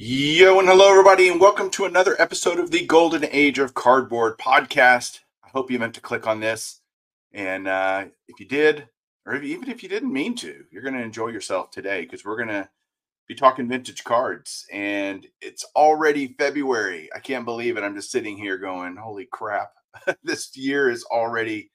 [0.00, 4.38] Yo and hello everybody and welcome to another episode of the Golden Age of Cardboard
[4.38, 5.18] podcast.
[5.44, 6.82] I hope you meant to click on this
[7.32, 8.88] and uh, if you did
[9.26, 12.24] or if, even if you didn't mean to, you're going to enjoy yourself today because
[12.24, 12.68] we're going to
[13.26, 17.10] be talking vintage cards and it's already February.
[17.12, 17.82] I can't believe it.
[17.82, 19.72] I'm just sitting here going, "Holy crap.
[20.22, 21.72] this year is already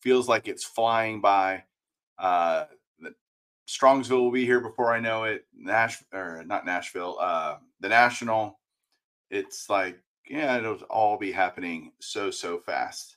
[0.00, 1.62] feels like it's flying by."
[2.18, 2.64] Uh,
[3.70, 5.46] Strongsville will be here before I know it.
[5.56, 8.58] Nash or not Nashville, uh, the National.
[9.30, 13.16] It's like, yeah, it'll all be happening so, so fast.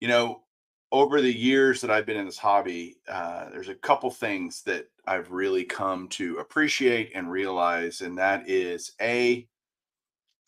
[0.00, 0.42] You know,
[0.90, 4.86] over the years that I've been in this hobby, uh, there's a couple things that
[5.06, 9.46] I've really come to appreciate and realize, and that is A,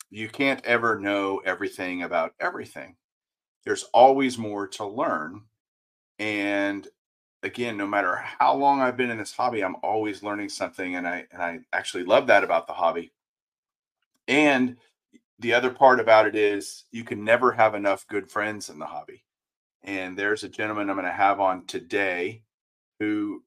[0.09, 2.97] you can't ever know everything about everything.
[3.63, 5.41] There's always more to learn.
[6.19, 6.87] And
[7.45, 11.07] again, no matter how long I've been in this hobby, I'm always learning something, and
[11.07, 13.13] I and I actually love that about the hobby.
[14.27, 14.77] And
[15.39, 18.85] the other part about it is you can never have enough good friends in the
[18.85, 19.23] hobby.
[19.83, 22.41] And there's a gentleman I'm going to have on today
[22.99, 23.43] who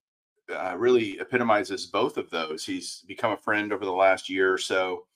[0.55, 2.65] uh, really epitomizes both of those.
[2.65, 5.06] He's become a friend over the last year or so,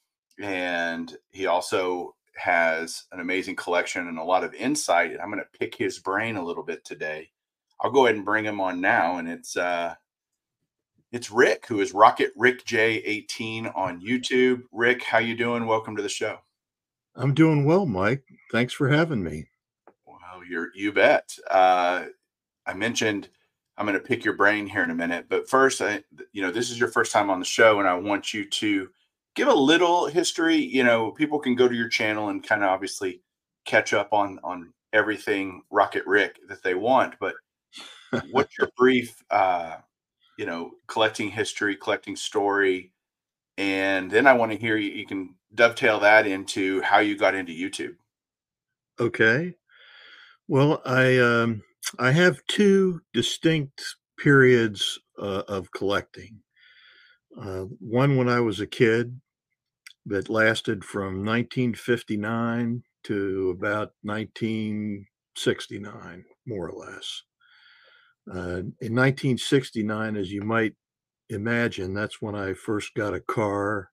[0.41, 5.13] and he also has an amazing collection and a lot of insight.
[5.13, 7.31] And I'm going to pick his brain a little bit today
[7.83, 9.97] I'll go ahead and bring him on now, and it's uh,
[11.11, 14.63] it's Rick, who is Rocket Rick J18 on YouTube.
[14.71, 15.67] Rick, how you doing?
[15.67, 16.39] Welcome to the show.
[17.17, 18.23] I'm doing well, Mike.
[18.53, 19.47] Thanks for having me.
[20.07, 21.37] Well, you're you bet.
[21.51, 22.05] Uh,
[22.67, 23.29] I mentioned
[23.77, 26.53] I'm going to pick your brain here in a minute, but first, I, you know,
[26.53, 28.91] this is your first time on the show, and I want you to
[29.35, 30.57] give a little history.
[30.57, 33.23] You know, people can go to your channel and kind of obviously
[33.65, 37.35] catch up on on everything Rocket Rick that they want, but
[38.31, 39.77] what's your brief uh
[40.39, 42.93] you know collecting history collecting story?
[43.59, 47.35] And then i want to hear you you can dovetail that into how you got
[47.35, 47.97] into youtube.
[49.01, 49.55] Okay.
[50.49, 51.63] Well i um
[51.99, 53.83] i have two distinct
[54.19, 56.41] periods uh, of collecting.
[57.39, 59.21] Uh, one when i was a kid
[60.07, 67.23] that lasted from 1959 to about 1969 more or less
[68.31, 70.75] uh, in 1969, as you might
[71.29, 73.91] imagine, that's when I first got a car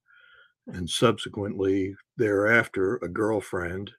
[0.67, 3.91] and subsequently thereafter a girlfriend.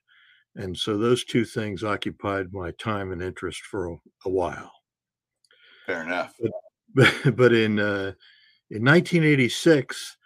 [0.55, 4.71] And so those two things occupied my time and interest for a, a while.
[5.85, 6.33] Fair enough.
[6.93, 8.13] But, but in, uh,
[8.69, 10.17] in 1986,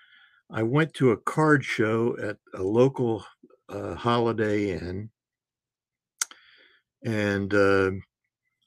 [0.51, 3.25] I went to a card show at a local
[3.69, 5.09] uh, Holiday Inn.
[7.03, 7.91] And uh,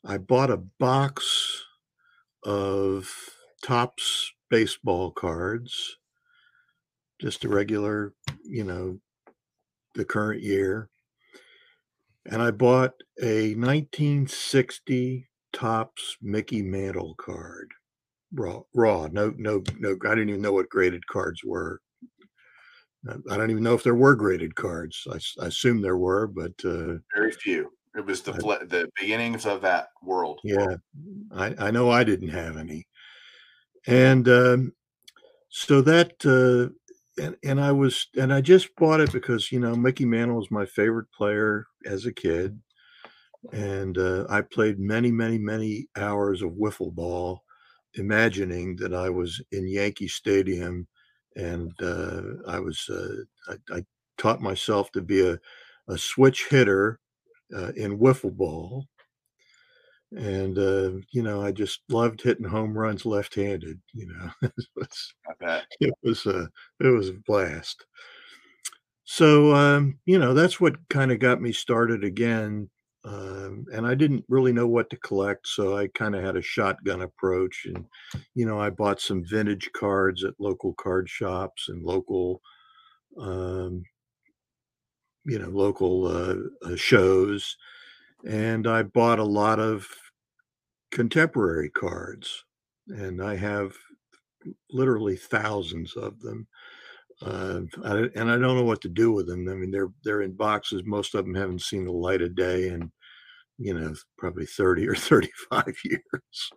[0.05, 1.65] I bought a box
[2.45, 3.11] of
[3.63, 5.97] Topps baseball cards,
[7.21, 8.15] just a regular,
[8.45, 9.01] you know,
[9.95, 10.89] the current year.
[12.27, 17.73] And I bought a 1960 Topps Mickey Mantle card.
[18.33, 19.09] Raw, raw.
[19.11, 19.97] No, no, no.
[20.05, 21.81] I didn't even know what graded cards were.
[23.31, 25.07] I don't even know if there were graded cards.
[25.11, 27.71] I, I assume there were, but uh, very few.
[27.97, 30.41] It was the the beginnings of that world.
[30.45, 30.77] Yeah,
[31.33, 32.87] I, I know I didn't have any,
[33.87, 34.73] and um,
[35.49, 36.73] so that uh,
[37.23, 40.51] and and I was and I just bought it because you know Mickey Mantle was
[40.51, 42.61] my favorite player as a kid,
[43.53, 47.43] and uh, I played many many many hours of wiffle ball,
[47.95, 50.87] imagining that I was in Yankee Stadium,
[51.37, 53.85] and uh, I was uh, I, I
[54.19, 55.39] taught myself to be a
[55.89, 57.01] a switch hitter
[57.55, 58.87] uh, in wiffle ball.
[60.17, 64.67] And, uh, you know, I just loved hitting home runs left handed, you know, it
[64.75, 65.15] was,
[65.81, 66.49] it was, a,
[66.81, 67.85] it was a blast.
[69.05, 72.71] So, um, you know, that's what kind of got me started again
[73.05, 76.43] um, and I didn't really know what to collect, so I kind of had a
[76.43, 77.67] shotgun approach.
[77.67, 77.87] And
[78.35, 82.43] you know, I bought some vintage cards at local card shops and local,
[83.19, 83.83] um,
[85.29, 86.37] you know, local uh,
[86.67, 87.57] uh, shows,
[88.27, 89.87] and I bought a lot of
[90.91, 92.45] contemporary cards,
[92.89, 93.75] and I have
[94.73, 96.47] literally thousands of them.
[97.21, 99.49] Uh, I, and I don't know what to do with them.
[99.49, 100.83] I mean, they're they're in boxes.
[100.87, 102.91] Most of them haven't seen the light of day in,
[103.59, 106.51] you know, probably thirty or thirty-five years.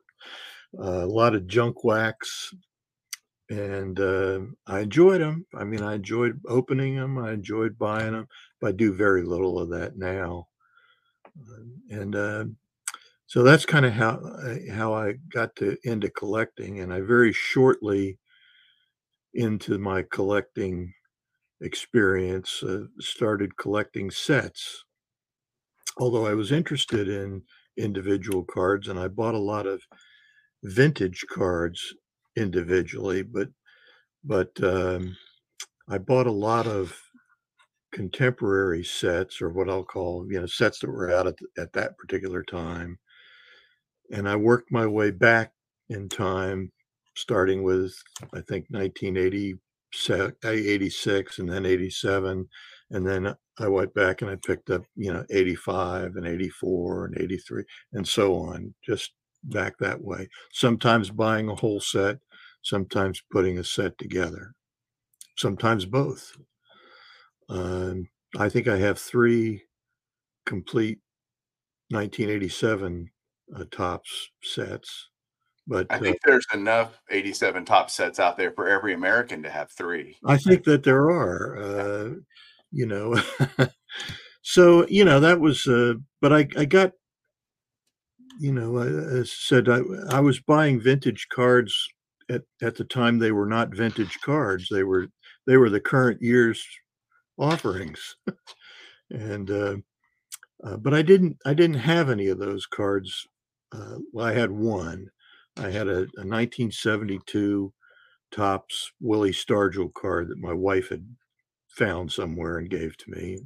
[0.79, 2.53] Uh, a lot of junk wax,
[3.51, 5.45] and uh, I enjoyed them.
[5.53, 7.17] I mean, I enjoyed opening them.
[7.17, 8.27] I enjoyed buying them.
[8.61, 10.47] But I do very little of that now.
[11.89, 12.45] and uh,
[13.27, 14.21] so that's kind of how
[14.71, 18.17] how I got to into collecting, and I very shortly
[19.33, 20.93] into my collecting
[21.61, 24.85] experience uh, started collecting sets.
[25.97, 27.43] Although I was interested in
[27.77, 29.81] individual cards, and I bought a lot of
[30.63, 31.93] vintage cards
[32.37, 33.49] individually, but
[34.23, 35.15] but um,
[35.89, 36.97] I bought a lot of
[37.93, 41.97] contemporary sets, or what I'll call you know sets that were out at, at that
[41.97, 42.91] particular time
[44.11, 45.51] and I worked my way back
[45.89, 46.71] in time,
[47.15, 47.93] starting with
[48.33, 52.47] I think 1986 and then 87,
[52.91, 57.17] and then I went back and I picked up you know 85 and 84 and
[57.19, 57.63] 83
[57.93, 59.11] and so on, just
[59.43, 60.29] back that way.
[60.51, 62.19] Sometimes buying a whole set,
[62.61, 64.53] sometimes putting a set together,
[65.37, 66.33] sometimes both.
[67.49, 68.07] Um,
[68.37, 69.63] I think I have three
[70.45, 70.99] complete
[71.89, 73.09] 1987
[73.55, 75.09] uh, Topps sets.
[75.67, 79.49] But I uh, think there's enough 87 Topps sets out there for every American to
[79.49, 80.17] have three.
[80.25, 82.09] I think that there are, uh,
[82.71, 83.15] you know.
[84.41, 86.93] so you know that was, uh, but I I got,
[88.41, 91.75] you know, I, I said I I was buying vintage cards
[92.29, 94.67] at at the time they were not vintage cards.
[94.69, 95.07] They were
[95.47, 96.63] they were the current year's
[97.37, 98.15] offerings,
[99.11, 99.49] and.
[99.49, 99.75] Uh,
[100.63, 101.37] uh, but I didn't.
[101.43, 103.25] I didn't have any of those cards
[103.71, 105.09] uh, well, I had one.
[105.57, 107.73] I had a, a 1972
[108.31, 111.05] Topps Willie Stargell card that my wife had
[111.67, 113.39] found somewhere and gave to me.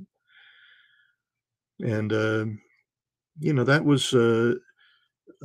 [1.82, 2.46] And, uh,
[3.40, 4.56] you know, that was uh,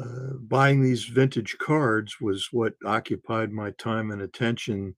[0.00, 4.94] uh, buying these vintage cards was what occupied my time and attention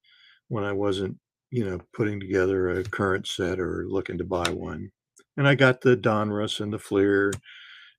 [0.49, 1.17] when I wasn't,
[1.50, 4.90] you know, putting together a current set or looking to buy one.
[5.37, 7.32] And I got the Donruss and the Fleer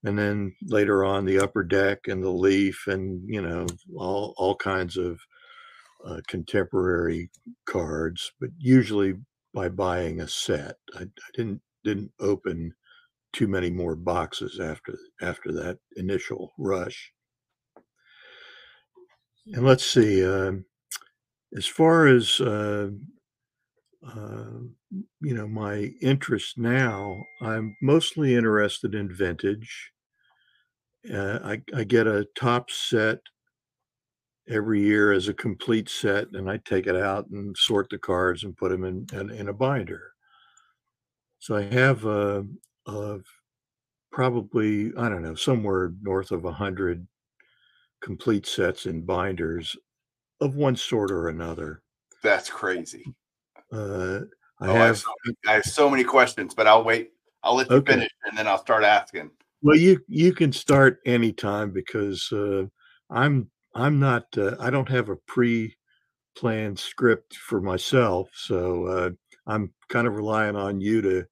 [0.03, 3.65] and then later on the upper deck and the leaf and you know
[3.95, 5.19] all all kinds of
[6.05, 7.29] uh, contemporary
[7.65, 9.15] cards but usually
[9.53, 12.73] by buying a set I, I, didn't didn't open
[13.33, 17.11] too many more boxes after after that initial rush.
[19.47, 20.53] And let's see uh,
[21.55, 22.89] as far as uh,
[24.07, 24.59] uh,
[25.21, 29.91] you know my interest now i'm mostly interested in vintage.
[31.11, 33.19] Uh, I, I get a Topps set
[34.47, 38.43] every year as a complete set, and I take it out and sort the cards
[38.43, 40.13] and put them in in, in a binder.
[41.39, 42.45] So I have a,
[42.87, 43.19] a
[44.11, 47.07] probably I don't know somewhere north of a hundred
[48.01, 49.75] complete sets in binders
[50.41, 51.81] of one sort or another.
[52.21, 53.05] That's crazy.
[53.71, 54.21] Uh,
[54.59, 57.11] I, oh, have, I, have so many, I have so many questions, but I'll wait.
[57.43, 57.93] I'll let you Okay.
[57.93, 59.31] finish and then I'll start asking.
[59.61, 62.65] Well, you you can start anytime because uh,
[63.09, 69.09] I'm I'm not uh, I don't have a pre-planned script for myself, so uh,
[69.47, 71.25] I'm kind of relying on you to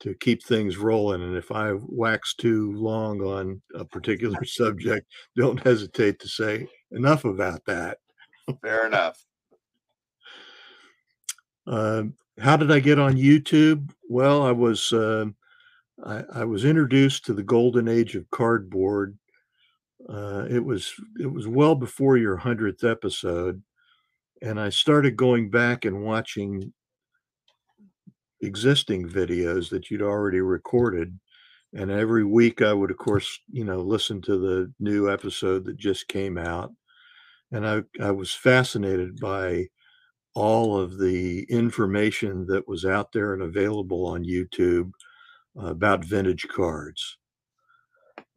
[0.00, 1.22] to keep things rolling.
[1.22, 7.24] And if I wax too long on a particular subject, don't hesitate to say enough
[7.24, 7.98] about that.
[8.62, 9.22] Fair enough.
[11.66, 13.90] Um, how did I get on YouTube?
[14.08, 15.26] Well, I was uh,
[16.04, 19.16] I, I was introduced to the golden age of cardboard.
[20.08, 23.62] Uh, it was it was well before your hundredth episode,
[24.40, 26.72] and I started going back and watching
[28.40, 31.18] existing videos that you'd already recorded.
[31.72, 35.76] And every week, I would, of course, you know, listen to the new episode that
[35.76, 36.72] just came out,
[37.52, 39.68] and I I was fascinated by
[40.34, 44.90] all of the information that was out there and available on YouTube
[45.60, 47.18] uh, about vintage cards.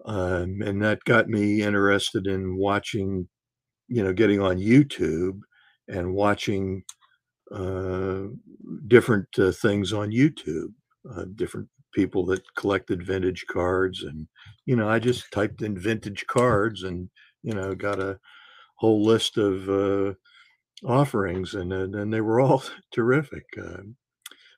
[0.06, 3.28] Um, and that got me interested in watching,
[3.88, 5.40] you know, getting on YouTube
[5.88, 6.84] and watching
[8.88, 10.74] different uh, things on YouTube,
[11.16, 14.28] uh, different people that collected vintage cards, and
[14.66, 17.10] you know, I just typed in vintage cards, and
[17.44, 18.20] you know, got a
[18.78, 20.14] whole list of uh,
[20.86, 23.46] offerings, and and they were all terrific.
[23.62, 23.84] Uh,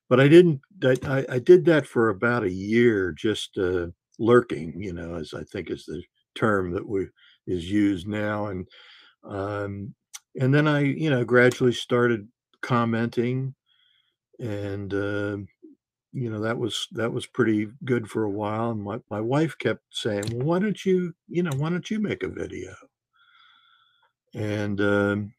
[0.09, 0.61] but I didn't.
[0.83, 3.87] I, I did that for about a year, just uh,
[4.19, 6.03] lurking, you know, as I think is the
[6.35, 7.07] term that we
[7.47, 8.67] is used now, and
[9.27, 9.93] um,
[10.39, 12.27] and then I, you know, gradually started
[12.65, 13.55] commenting,
[14.39, 15.37] and uh,
[16.13, 18.71] you know that was that was pretty good for a while.
[18.71, 21.99] And my my wife kept saying, well, "Why don't you, you know, why don't you
[21.99, 22.73] make a video?"
[24.33, 25.33] And um,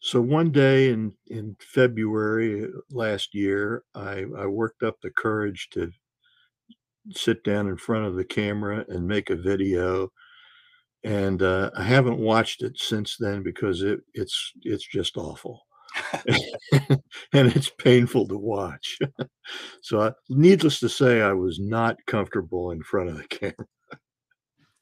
[0.00, 5.92] so one day in in February last year, I I worked up the courage to
[7.12, 10.10] sit down in front of the camera and make a video
[11.04, 15.62] and uh, I haven't watched it since then because it it's it's just awful,
[17.32, 18.98] and it's painful to watch.
[19.82, 23.66] so, I, needless to say, I was not comfortable in front of the camera.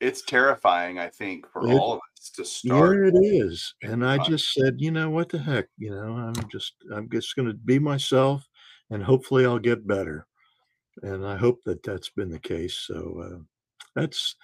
[0.01, 3.15] It's terrifying, I think, for it, all of us to start.
[3.15, 3.75] Yeah, it is.
[3.83, 7.37] And I just said, you know, what the heck, you know, I'm just I'm just
[7.37, 8.47] going to be myself,
[8.89, 10.27] and hopefully I'll get better.
[11.03, 12.79] And I hope that that's been the case.
[12.87, 13.43] So uh,
[13.95, 14.37] that's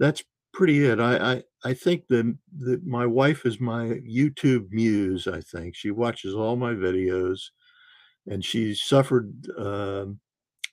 [0.00, 0.24] that's
[0.56, 0.98] pretty it.
[0.98, 5.28] I I, I think that that my wife is my YouTube muse.
[5.28, 7.40] I think she watches all my videos,
[8.26, 10.06] and she suffered uh,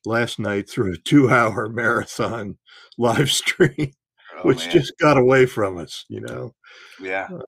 [0.06, 2.58] last night through a two-hour marathon
[2.98, 3.92] live stream,
[4.38, 4.72] oh, which man.
[4.72, 6.06] just got away from us.
[6.08, 6.56] You know.
[7.02, 7.28] Yeah.
[7.30, 7.44] Uh,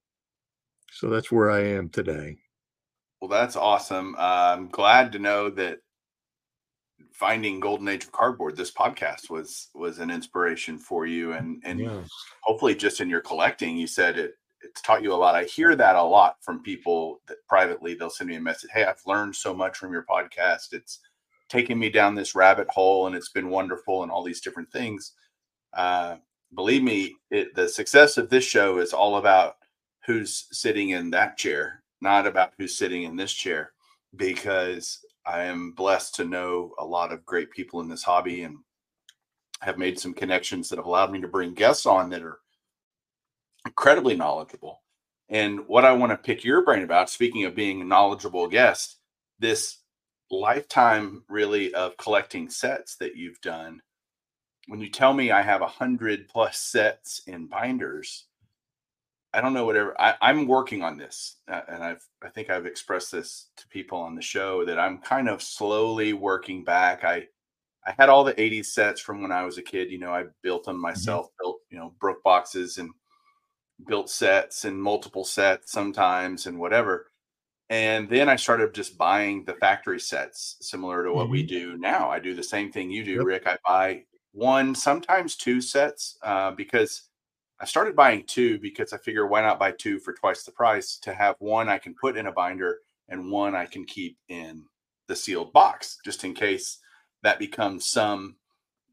[0.92, 2.38] so that's where I am today.
[3.22, 4.13] Well, that's awesome.
[4.15, 5.80] Uh, I'm glad to know that
[7.12, 11.80] finding golden age of cardboard this podcast was was an inspiration for you and and
[11.80, 12.02] yeah.
[12.44, 14.36] hopefully just in your collecting you said it
[14.66, 15.36] it's taught you a lot.
[15.36, 18.84] I hear that a lot from people that privately they'll send me a message hey
[18.84, 20.74] i've learned so much from your podcast.
[20.74, 21.00] It's
[21.48, 25.14] taken me down this rabbit hole and it's been wonderful and all these different things.
[25.74, 26.16] Uh,
[26.56, 29.58] believe me it, the success of this show is all about
[30.06, 33.72] who's sitting in that chair not about who's sitting in this chair
[34.16, 38.60] because I am blessed to know a lot of great people in this hobby and
[39.62, 42.39] have made some connections that have allowed me to bring guests on that are
[43.65, 44.82] incredibly knowledgeable.
[45.29, 48.98] And what I want to pick your brain about, speaking of being a knowledgeable guest,
[49.39, 49.79] this
[50.29, 53.82] lifetime really of collecting sets that you've done.
[54.67, 58.27] When you tell me I have a hundred plus sets in binders,
[59.36, 62.65] I don't know whatever I, am working on this, uh, and I've I think I've
[62.65, 67.04] expressed this to people on the show that I'm kind of slowly working back.
[67.04, 67.27] I
[67.86, 69.92] I had all the 80s sets from when I was a kid.
[69.92, 70.84] You know, I built them mm-hmm.
[70.84, 71.44] myself, mm-hmm.
[71.44, 72.89] built you know broke boxes and
[73.88, 77.12] built sets and multiple sets sometimes and whatever.
[77.70, 81.32] And then I started just buying the factory sets, similar to what mm-hmm.
[81.32, 82.10] we do now.
[82.10, 83.25] I do the same thing you do, yep.
[83.25, 83.44] Rick.
[83.48, 87.10] I buy one, sometimes two sets, uh, because
[87.60, 90.98] I started buying two because I figure why not buy two for twice the price?
[91.00, 94.64] To have one I can put in a binder and one I can keep in
[95.08, 96.80] the sealed box just in case
[97.24, 98.36] that becomes some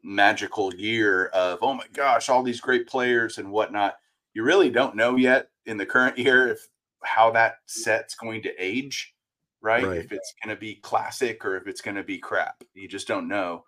[0.05, 3.97] magical year of oh my gosh all these great players and whatnot.
[4.35, 6.69] You really don't know yet in the current year if
[7.03, 9.15] how that set's going to age
[9.61, 9.99] right, right.
[9.99, 12.63] if it's going to be classic or if it's going to be crap.
[12.75, 13.65] You just don't know.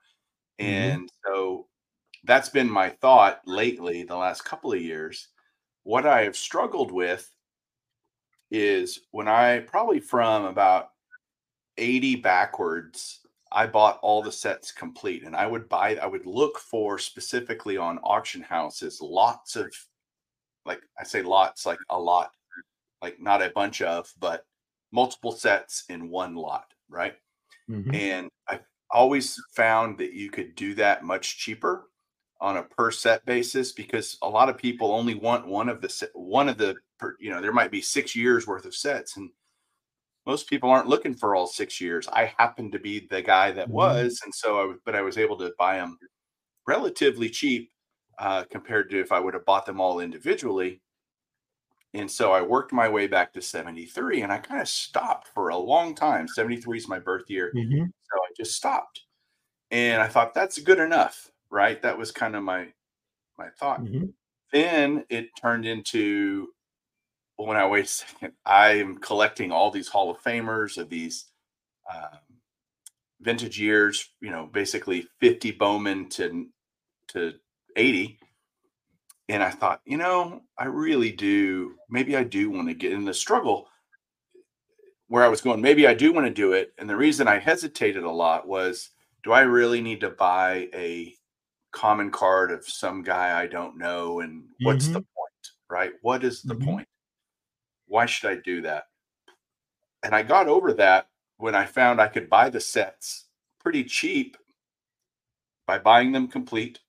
[0.61, 0.71] Mm-hmm.
[0.71, 1.67] and so
[2.25, 5.29] that's been my thought lately, the last couple of years.
[5.83, 7.31] What I have struggled with
[8.51, 10.89] is when I probably from about
[11.77, 13.21] 80 backwards,
[13.53, 17.77] I bought all the sets complete and I would buy, I would look for specifically
[17.77, 19.73] on auction houses lots of,
[20.65, 22.31] like I say lots, like a lot,
[23.03, 24.47] like not a bunch of, but
[24.93, 27.15] multiple sets in one lot, right?
[27.69, 27.95] Mm-hmm.
[27.95, 31.87] And I always found that you could do that much cheaper
[32.45, 36.11] on a per set basis because a lot of people only want one of the
[36.13, 36.77] one of the
[37.19, 39.31] you know there might be six years worth of sets and
[40.27, 42.07] most people aren't looking for all six years.
[42.09, 43.77] I happen to be the guy that mm-hmm.
[43.77, 45.99] was and so i but i was able to buy them
[46.69, 47.71] relatively cheap
[48.19, 50.83] uh, compared to if i would have bought them all individually.
[51.95, 55.49] And so i worked my way back to 73 and i kind of stopped for
[55.49, 56.29] a long time.
[56.29, 57.53] 73 is my birth year.
[57.57, 57.85] Mm-hmm.
[57.85, 59.01] so i just stopped.
[59.71, 61.81] And i thought that's good enough right?
[61.83, 62.69] That was kind of my
[63.39, 63.83] my thought.
[63.83, 64.07] Mm-hmm.
[64.53, 66.49] Then it turned into
[67.37, 70.89] well, when I wait a second, I am collecting all these Hall of Famers of
[70.89, 71.27] these
[71.93, 72.19] um,
[73.21, 76.47] vintage years, you know, basically 50 Bowman to
[77.09, 77.33] to
[77.77, 78.19] 80.
[79.29, 83.05] And I thought, you know, I really do, maybe I do want to get in
[83.05, 83.69] the struggle
[85.09, 86.73] where I was going, maybe I do want to do it.
[86.79, 88.91] And the reason I hesitated a lot was
[89.23, 91.15] do I really need to buy a
[91.75, 94.21] common card of some guy I don't know?
[94.21, 95.07] And what's the Mhm.
[95.17, 95.93] point, right?
[96.03, 96.65] What is the Mhm.
[96.65, 96.89] point?
[97.87, 98.89] Why should I do that?
[100.03, 103.27] And I got over that when I found I could buy the sets
[103.59, 104.37] pretty cheap
[105.67, 106.81] by buying them complete,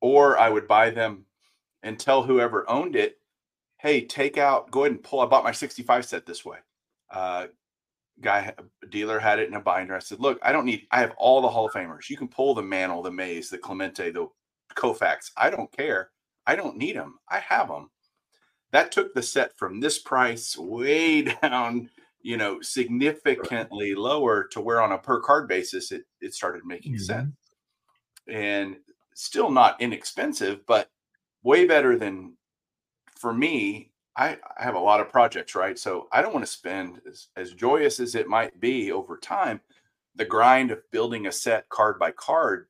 [0.00, 1.26] or I would buy them
[1.82, 3.18] and tell whoever owned it,
[3.78, 5.20] hey, take out, go ahead and pull.
[5.20, 6.58] I bought my 65 set this way.
[7.10, 7.48] Uh,
[8.20, 8.54] guy,
[8.90, 9.94] dealer had it in a binder.
[9.94, 12.08] I said, look, I don't need, I have all the Hall of Famers.
[12.08, 14.28] You can pull the Mantle, the Mays, the Clemente, the
[14.74, 15.30] Koufax.
[15.36, 16.10] I don't care.
[16.46, 17.18] I don't need them.
[17.28, 17.90] I have them.
[18.72, 21.90] That took the set from this price way down,
[22.20, 26.94] you know, significantly lower to where on a per card basis it, it started making
[26.94, 27.00] Mhm.
[27.00, 27.36] sense.
[28.26, 28.76] And
[29.14, 30.90] still not inexpensive, but
[31.42, 32.36] way better than
[33.18, 33.92] for me.
[34.16, 35.78] I, I have a lot of projects, right?
[35.78, 39.60] So I don't want to spend as, as joyous as it might be over time,
[40.14, 42.68] the grind of building a set card by card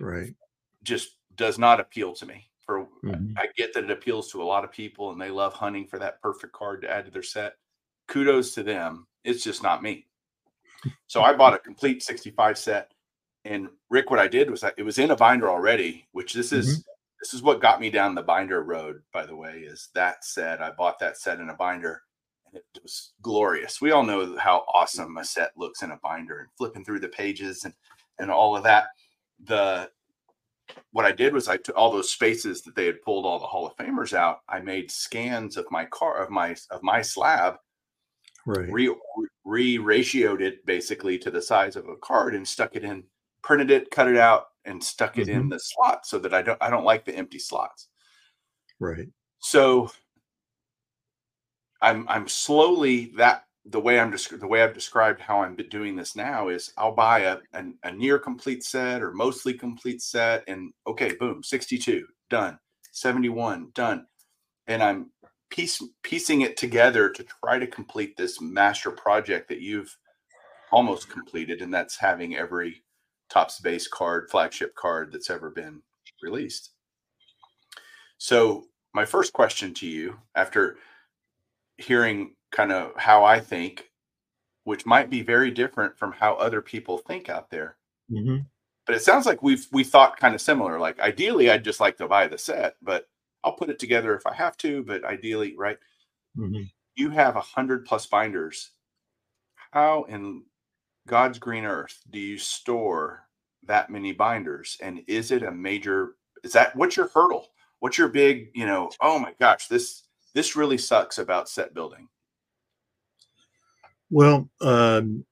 [0.00, 0.34] Right.
[0.82, 2.48] just does not appeal to me.
[2.64, 3.34] For Mhm.
[3.36, 5.98] I get that it appeals to a lot of people and they love hunting for
[5.98, 7.56] that perfect card to add to their set.
[8.08, 9.06] Kudos to them.
[9.24, 10.06] It's just not me.
[11.06, 12.92] So I bought a complete 65 set.
[13.44, 16.52] And Rick, what I did was I, it was in a binder already, which this
[16.52, 16.84] is
[17.26, 20.62] this is what got me down the binder road, by the way, is that set.
[20.62, 22.02] I bought that set in a binder
[22.46, 23.80] and it was glorious.
[23.80, 27.08] We all know how awesome a set looks in a binder and flipping through the
[27.08, 27.74] pages and
[28.20, 28.86] and all of that.
[29.44, 29.90] The
[30.92, 33.46] what I did was I took all those spaces that they had pulled all the
[33.46, 34.42] Hall of Famers out.
[34.48, 37.56] I made scans of my car of my of my slab,
[38.46, 38.70] Right.
[38.70, 38.94] re
[39.44, 43.02] re ratioed it basically to the size of a card and stuck it in,
[43.42, 45.48] printed it, cut it out, and stuck it in mm-hmm.
[45.50, 47.88] the slot so that I don't I don't like the empty slots.
[48.78, 49.08] Right.
[49.38, 49.90] So
[51.80, 55.96] I'm I'm slowly that the way I'm just the way I've described how I'm doing
[55.96, 60.44] this now is I'll buy a, a a near complete set or mostly complete set
[60.46, 62.58] and okay boom 62 done
[62.92, 64.06] 71 done
[64.66, 65.10] and I'm
[65.50, 69.96] piece piecing it together to try to complete this master project that you've
[70.72, 72.82] almost completed and that's having every
[73.28, 75.82] Topps base card flagship card that's ever been
[76.22, 76.70] released.
[78.18, 80.78] So my first question to you after
[81.78, 83.90] hearing kind of how I think,
[84.64, 87.76] which might be very different from how other people think out there.
[88.10, 88.38] hmm
[88.86, 90.78] But it sounds like we've we thought kind of similar.
[90.78, 93.08] Like ideally, I'd just like to buy the set, but
[93.44, 94.82] I'll put it together if I have to.
[94.84, 95.78] But ideally, right?
[96.36, 98.72] hmm You have a hundred plus binders.
[99.72, 100.44] How in
[101.06, 103.26] God's green earth do you store
[103.64, 104.76] that many binders?
[104.82, 106.14] And is it a major?
[106.44, 107.48] Is that what's your hurdle?
[107.80, 108.50] What's your big?
[108.54, 112.08] You know, oh my gosh, this this really sucks about set building.
[114.10, 115.24] Well, um,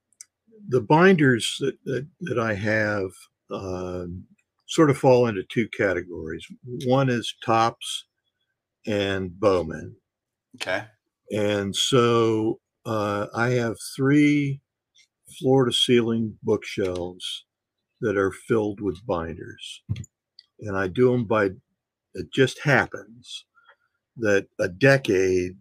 [0.69, 3.11] the binders that, that, that I have
[3.51, 4.25] um,
[4.67, 6.47] sort of fall into two categories.
[6.87, 8.07] One is Topps
[8.87, 9.95] and Bowman.
[10.57, 10.85] Okay.
[11.31, 14.61] And so uh, I have three
[15.39, 17.45] floor to ceiling bookshelves
[18.01, 19.83] that are filled with binders.
[20.61, 21.51] And I do them by,
[22.15, 23.45] it just happens
[24.17, 25.57] that a decade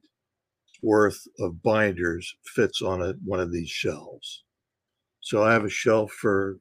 [0.81, 4.43] worth of binders fits on a, one of these shelves.
[5.21, 6.59] So I have a shelf for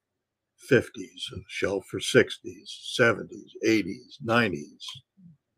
[0.70, 4.84] 50s, a shelf for 60s, 70s, 80s, 90s,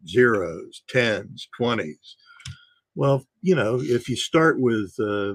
[0.06, 2.14] zeros, 10s, 20s.
[2.94, 5.34] Well, you know, if you start with, uh,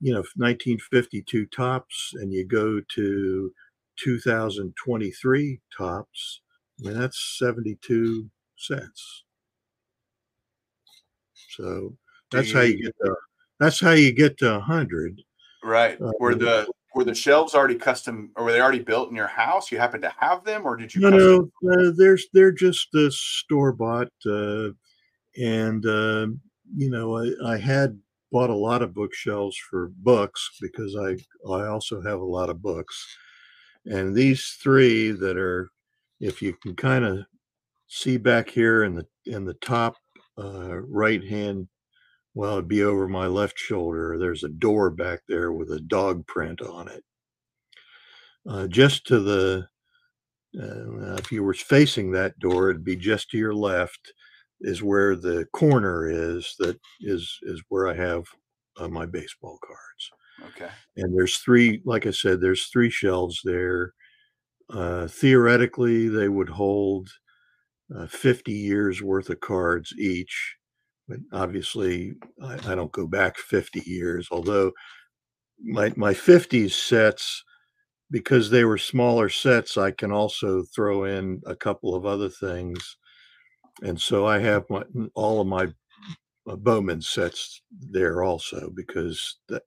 [0.00, 3.52] you know, 1952 Topps and you go to
[3.98, 6.40] 2023 Topps,
[6.84, 9.24] I mean, that's 72 cents.
[11.50, 11.96] So
[12.30, 13.14] that's how you get to,
[13.58, 15.20] that's how you get to 100.
[15.64, 16.00] right.
[16.00, 19.26] uh, Were the were the shelves already custom or were they already built in your
[19.26, 19.70] house?
[19.70, 22.88] You happen to have them or did you No, custom- no, uh, there's they're just
[22.94, 24.68] uh, store bought, uh,
[25.36, 26.28] and uh,
[26.76, 27.98] you know I, I had
[28.30, 31.16] bought a lot of bookshelves for books because I
[31.50, 33.06] I also have a lot of books,
[33.86, 35.70] and these three that are,
[36.20, 37.24] if you can kind of
[37.88, 39.96] see back here in the in the top
[40.38, 41.68] uh, right hand,
[42.34, 44.16] well it'd be over my left shoulder.
[44.18, 47.04] There's a door back there with a dog print on it.
[48.48, 49.68] Uh, just to the
[50.58, 54.12] uh, if you were facing that door, it'd be just to your left
[54.60, 56.54] is where the corner is.
[56.58, 58.24] That is is where I have
[58.78, 60.52] uh, my baseball cards.
[60.54, 60.72] Okay.
[60.96, 63.92] And there's three, like I said, there's three shelves there.
[64.70, 67.08] Uh, theoretically, they would hold
[67.96, 70.56] uh, 50 years worth of cards each.
[71.08, 74.28] But obviously, I, I don't go back 50 years.
[74.30, 74.72] Although
[75.60, 77.42] my my 50s sets
[78.10, 82.96] because they were smaller sets, I can also throw in a couple of other things.
[83.82, 85.68] And so I have my all of my
[86.48, 89.62] uh, Bowman sets there also because that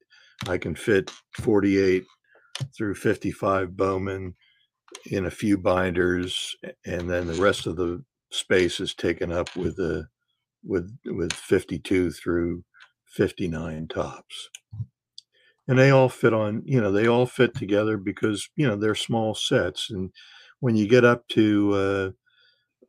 [0.48, 2.06] I can fit 48
[2.78, 4.36] through 55 Bowman
[5.08, 9.78] in a few binders, and then the rest of the space is taken up with
[9.78, 10.08] the
[10.64, 12.64] with with 52 through
[13.08, 14.50] 59 Topps.
[15.68, 18.96] and they all fit on you know they all fit together because you know they're
[18.96, 20.12] small sets and
[20.60, 22.14] when you get up to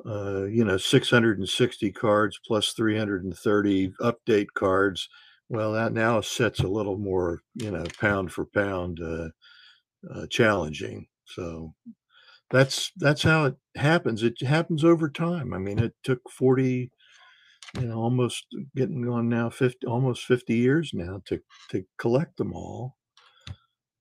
[0.07, 5.09] uh, you know 660 cards plus 330 update cards
[5.49, 9.29] well that now sets a little more you know pound for pound uh,
[10.15, 11.07] uh, challenging.
[11.25, 11.75] So
[12.51, 14.23] that's that's how it happens.
[14.23, 15.55] It happens over time.
[15.55, 16.91] I mean it took 40
[17.79, 22.53] you know, almost getting on now 50, almost 50 years now to, to collect them
[22.53, 22.97] all.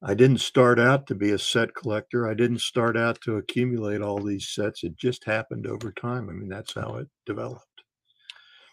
[0.04, 2.28] I didn't start out to be a set collector.
[2.28, 4.84] I didn't start out to accumulate all these sets.
[4.84, 6.28] It just happened over time.
[6.30, 7.66] I mean, that's how it developed.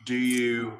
[0.06, 0.78] Do you,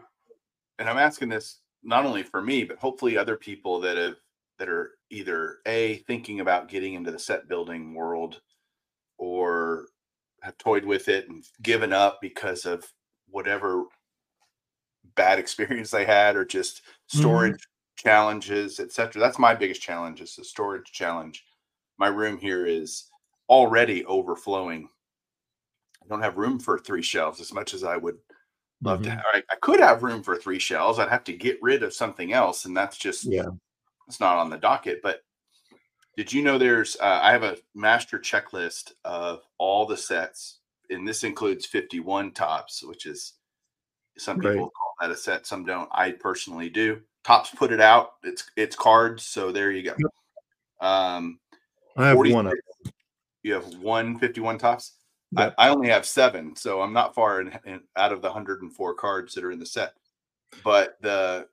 [0.79, 4.15] and I'm asking this not only for me, but hopefully other people that have,
[4.59, 8.41] that are either A, thinking about getting into the set building world
[9.19, 9.87] or
[10.43, 12.85] have toyed with it and given up because of
[13.29, 13.85] whatever
[15.15, 17.19] bad experience they had or just mm-hmm.
[17.21, 17.69] storage.
[17.99, 19.21] Challenges, etc.
[19.21, 21.45] That's my biggest challenge is the storage challenge.
[21.99, 23.09] My room here is
[23.49, 24.89] already overflowing.
[26.03, 28.17] I don't have room for three shelves as much as I would
[28.83, 29.11] love mm-hmm.
[29.11, 29.17] to.
[29.17, 29.25] Have.
[29.35, 30.99] I, I could have room for three shelves.
[30.99, 33.49] I'd have to get rid of something else, and that's just yeah,
[34.07, 35.01] it's not on the docket.
[35.03, 35.23] But
[36.17, 36.97] did you know there's?
[37.01, 42.85] Uh, I have a master checklist of all the sets, and this includes 51 Topps,
[42.85, 43.35] which is
[44.19, 44.59] some people right.
[44.59, 45.89] call that a set, some don't.
[45.93, 47.01] I personally do.
[47.29, 48.12] Topps put it out.
[48.25, 49.95] It's it's cards, so there you go.
[50.81, 51.38] Um,
[51.95, 52.47] I have 40, one.
[52.47, 52.93] Of them.
[53.43, 54.95] You have one 51 Topps.
[55.37, 58.95] I, I, only have seven, so I'm not far in, in, out of the 104
[58.95, 59.93] cards that are in the set.
[60.64, 61.47] But the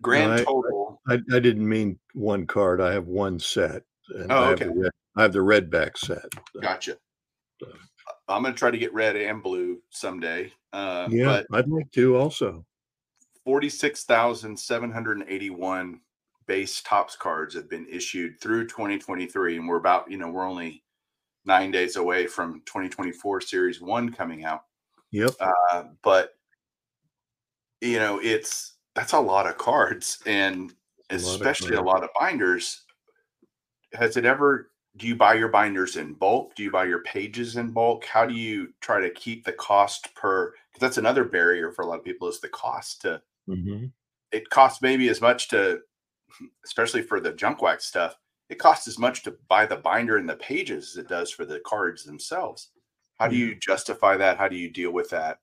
[0.00, 1.02] grand no, I, total.
[1.06, 2.80] I, I, didn't mean one card.
[2.80, 3.82] I have one set.
[4.08, 4.64] And oh, I okay.
[4.64, 6.24] Have red, I have the red back set.
[6.62, 6.96] Gotcha.
[7.60, 7.68] So.
[8.26, 10.50] I'm going to try to get red and blue someday.
[10.72, 12.64] Uh, yeah, I'd like to also.
[13.44, 16.00] 46,781
[16.46, 19.56] base Topps cards have been issued through 2023.
[19.56, 20.82] And we're about, you know, we're only
[21.44, 24.64] nine days away from 2024 Series 1 coming out.
[25.12, 25.30] Yep.
[25.40, 26.34] Uh, but,
[27.80, 30.74] you know, it's that's a lot of cards and
[31.10, 32.84] especially a lot of binders.
[33.92, 36.54] Has it ever do you buy your binders in bulk?
[36.54, 38.04] Do you buy your pages in bulk?
[38.04, 40.50] How do you try to keep the cost per?
[40.50, 43.22] Because that's another barrier for a lot of people is the cost to.
[43.50, 43.86] Mm-hmm.
[44.32, 45.80] It costs maybe as much to,
[46.64, 48.16] especially for the junk wax stuff.
[48.48, 51.44] It costs as much to buy the binder and the pages as it does for
[51.44, 52.70] the cards themselves.
[53.18, 54.38] How do you justify that?
[54.38, 55.38] How do you deal with that?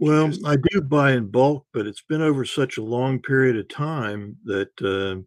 [0.00, 3.68] Well, I do buy in bulk, but it's been over such a long period of
[3.68, 5.22] time that uh,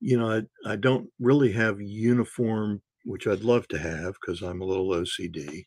[0.00, 4.60] you know I, I don't really have uniform which I'd love to have because I'm
[4.60, 5.66] a little OCD.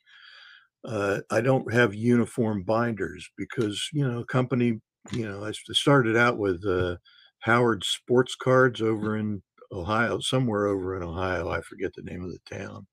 [0.84, 4.80] Uh, I don't have uniform binders because you know a company.
[5.12, 6.98] You know, I started out with uh,
[7.39, 9.41] Howard Sports Cards over in
[9.72, 11.50] Ohio, somewhere over in Ohio.
[11.50, 12.88] I forget the name of the town.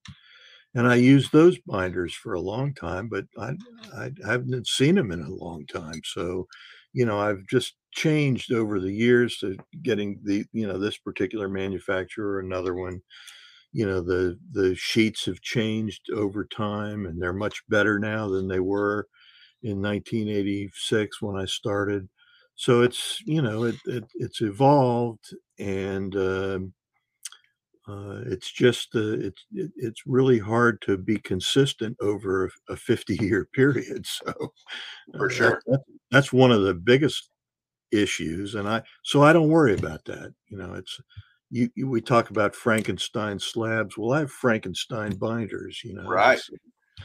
[0.74, 3.53] And I used those binders for a long time, but I,
[3.96, 6.00] I haven't seen them in a long time.
[6.05, 6.48] So,
[6.92, 11.48] you know, I've just changed over the years to getting the, you know, this particular
[11.48, 13.00] manufacturer, or another one,
[13.72, 18.48] you know the the sheets have changed over time and they're much better now than
[18.48, 19.09] they were
[19.64, 22.09] in 1986 when I started.
[22.55, 26.72] So it's you know it, it it's evolved and um,
[27.88, 33.16] uh, it's just uh, it's it, it's really hard to be consistent over a 50
[33.16, 34.07] year period.
[34.07, 34.33] So
[35.16, 37.31] for uh, sure, that, that's one of the biggest
[37.92, 40.33] issues, and I so I don't worry about that.
[40.48, 41.00] You know, it's
[41.50, 43.98] you, you, we talk about Frankenstein slabs.
[43.98, 46.09] Well, I have Frankenstein binders, you know.
[46.09, 46.40] Right.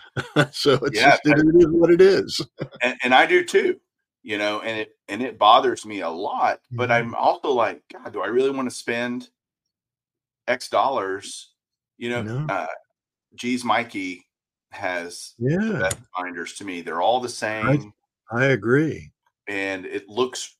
[0.51, 2.41] so it's yeah, just, it is what it is.
[2.81, 3.79] and, and, I do too,
[4.23, 6.59] you know, and it and it bothers me a lot.
[6.71, 7.07] But mm-hmm.
[7.09, 9.29] I'm also like, God, do I really want to spend
[10.47, 11.51] X dollars?
[11.97, 12.45] You know, no.
[12.53, 12.67] uh,
[13.35, 14.25] geez, Mikey
[14.71, 15.89] has yeah.
[16.17, 16.81] binders to me.
[16.81, 17.93] They're all the same.
[18.31, 19.11] I, I agree.
[19.47, 20.55] And it looks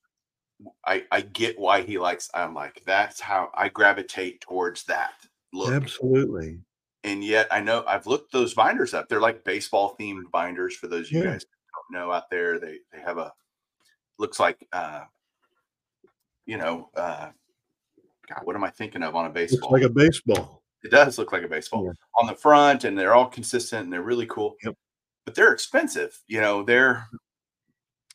[0.85, 2.29] I I get why he likes.
[2.33, 5.13] I'm like that's how I gravitate towards that
[5.53, 5.71] look.
[5.71, 6.59] Absolutely.
[7.03, 9.07] And yet I know I've looked those binders up.
[9.07, 12.59] They're like baseball themed binders for those you guys don't know out there.
[12.59, 13.31] They they have a
[14.17, 15.03] looks like uh
[16.45, 17.29] you know uh
[18.27, 19.71] God, what am I thinking of on a baseball?
[19.71, 20.61] Looks like a baseball.
[20.83, 21.91] It does look like a baseball Yeah.
[22.19, 24.55] on the front, and they're all consistent and they're really cool.
[24.63, 24.75] Yep.
[25.25, 26.17] But they're expensive.
[26.27, 27.07] You know, they're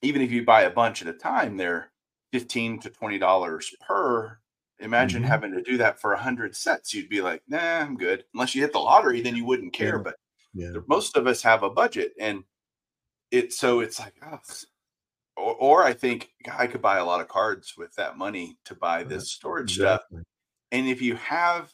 [0.03, 1.90] even if you buy a bunch at a time, they're
[2.33, 4.38] fifteen to twenty dollars per.
[4.85, 5.27] Imagine Mhm.
[5.29, 6.92] having to do that for a hundred sets.
[6.94, 8.25] You'd be like, nah, I'm good.
[8.35, 9.97] Unless you hit the lottery, then you wouldn't care.
[9.97, 10.03] Yeah.
[10.03, 10.16] But
[10.53, 10.70] Yeah.
[10.73, 12.44] the- most of us have a budget, and
[13.31, 14.38] it so it's like, oh,
[15.37, 18.75] or, or I think I could buy a lot of cards with that money to
[18.75, 19.09] buy Right.
[19.09, 20.03] this storage stuff.
[20.70, 21.73] And if you have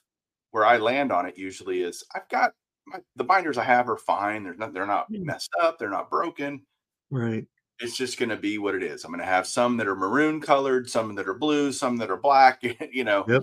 [0.53, 2.55] where I land on it usually is I've got
[2.87, 4.45] my, the binders I have are fine.
[4.45, 5.25] They're not they're not Mm.
[5.25, 5.79] messed up.
[5.79, 6.67] They're not broken.
[7.11, 7.47] Right.
[7.81, 9.05] It's just going to be what it is.
[9.05, 12.11] I'm going to have some that are maroon colored, some that are blue, some that
[12.11, 12.63] are black.
[12.93, 13.43] You know, Yep.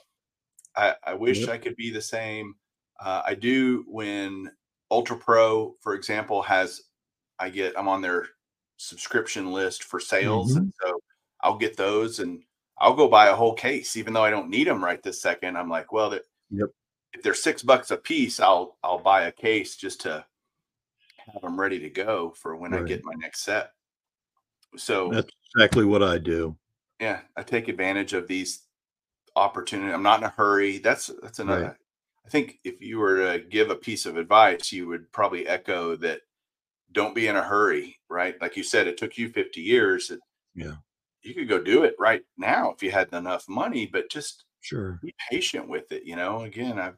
[0.76, 1.50] I, I wish Yep.
[1.50, 2.56] I could be the same.
[3.00, 4.52] Uh, I do when
[4.92, 6.84] Ultra Pro, for example, has
[7.40, 8.28] I get I'm on their
[8.78, 10.60] subscription list for sales, Mm-hmm.
[10.60, 11.00] and so
[11.42, 12.44] I'll get those and
[12.80, 15.58] I'll go buy a whole case, even though I don't need them right this second.
[15.58, 16.70] I'm like, well, that Yep.
[17.14, 20.24] if they're six bucks a piece, I'll I'll buy a case just to
[21.34, 23.72] have them ready to go for when I get my next set.
[24.78, 26.58] So That's exactly what I do.
[27.00, 28.64] yeah, I take advantage of these
[29.36, 29.94] opportunity.
[29.94, 30.78] I'm not in a hurry.
[30.80, 31.64] That's that's another.
[31.64, 31.76] Right.
[32.26, 35.96] I think if you were to give a piece of advice, you would probably echo
[35.98, 36.22] that.
[36.94, 38.40] Don't be in a hurry, right?
[38.42, 40.10] Like you said, it took you 50 years.
[40.10, 40.22] It-
[40.56, 40.76] Yeah.
[41.22, 45.00] you could go do it right now if you had enough money, but just Sure.
[45.04, 46.04] be patient with it.
[46.04, 46.94] You know, again, I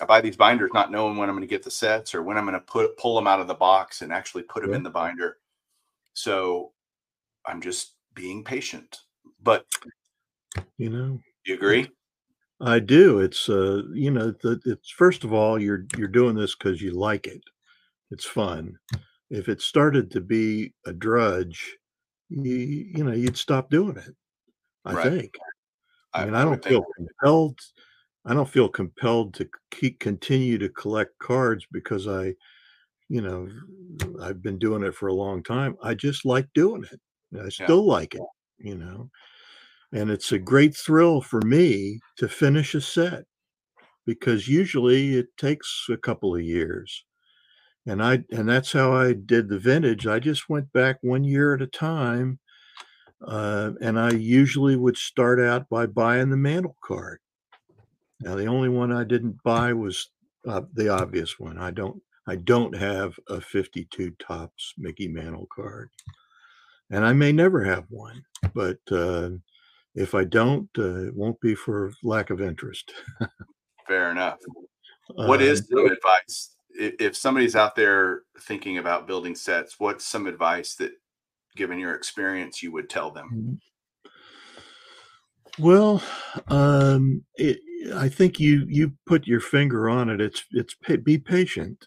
[0.00, 2.36] I buy these binders not knowing when I'm going to get the sets or when
[2.36, 4.76] I'm going to put pull them out of the box and actually put them Yeah.
[4.76, 5.38] in the binder.
[6.12, 6.74] So
[7.46, 8.98] I'm just being patient.
[9.42, 9.66] But
[10.78, 11.88] You know, you agree?
[12.60, 13.20] I do.
[13.20, 16.92] It's uh, you know, the, it's first of all, you're you're doing this because you
[16.92, 17.42] like it.
[18.10, 18.78] It's fun.
[19.30, 21.76] If it started to be a drudge,
[22.28, 24.14] you you know, you'd stop doing it.
[24.84, 25.12] I Right.
[25.12, 25.38] think.
[26.14, 27.58] I mean, I, don't feel compelled.
[28.24, 32.34] I don't feel compelled to keep continue to collect cards because I,
[33.08, 33.48] you know,
[34.22, 35.76] I've been doing it for a long time.
[35.82, 37.00] I just like doing it.
[37.34, 38.22] I still like it,
[38.58, 39.10] you know.
[39.92, 43.24] And it's a great thrill for me to finish a set
[44.04, 47.04] because usually it takes a couple of years.
[47.86, 50.06] And I and that's how I did the vintage.
[50.06, 52.38] I just went back one year at a time.
[53.26, 57.20] Uh, and I usually would start out by buying the mantle card.
[58.20, 60.10] Now the only one I didn't buy was
[60.46, 61.58] uh, the obvious one.
[61.58, 65.90] I don't I don't have a 52 Topps Mickey Mantle card.
[66.90, 68.22] And I may never have one,
[68.54, 69.30] but uh,
[69.94, 72.92] if I don't, uh, it won't be for lack of interest.
[73.86, 74.38] Fair enough.
[75.14, 79.78] What is Um, some advice if, somebody's out there thinking about building sets?
[79.78, 80.92] What's some advice that,
[81.54, 83.30] given your experience, you would tell them?
[83.32, 83.60] Mhm.
[85.58, 86.02] Well,
[86.48, 87.60] um, it,
[87.94, 90.20] I think you you put your finger on it.
[90.20, 91.86] It's it's be patient.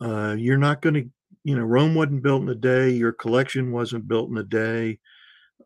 [0.00, 1.10] Uh, you're not going to,
[1.44, 2.90] you know, Rome wasn't built in a day.
[2.90, 4.98] Your collection wasn't built in a day.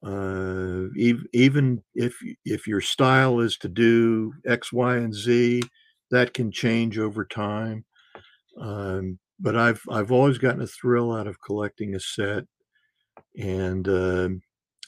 [0.04, 5.62] Uh, ev- even if if your style is to do X, Y, and Z,
[6.10, 7.84] that can change over time.
[8.60, 12.44] Um, but I've I've always gotten a thrill out of collecting a set,
[13.38, 14.42] and um,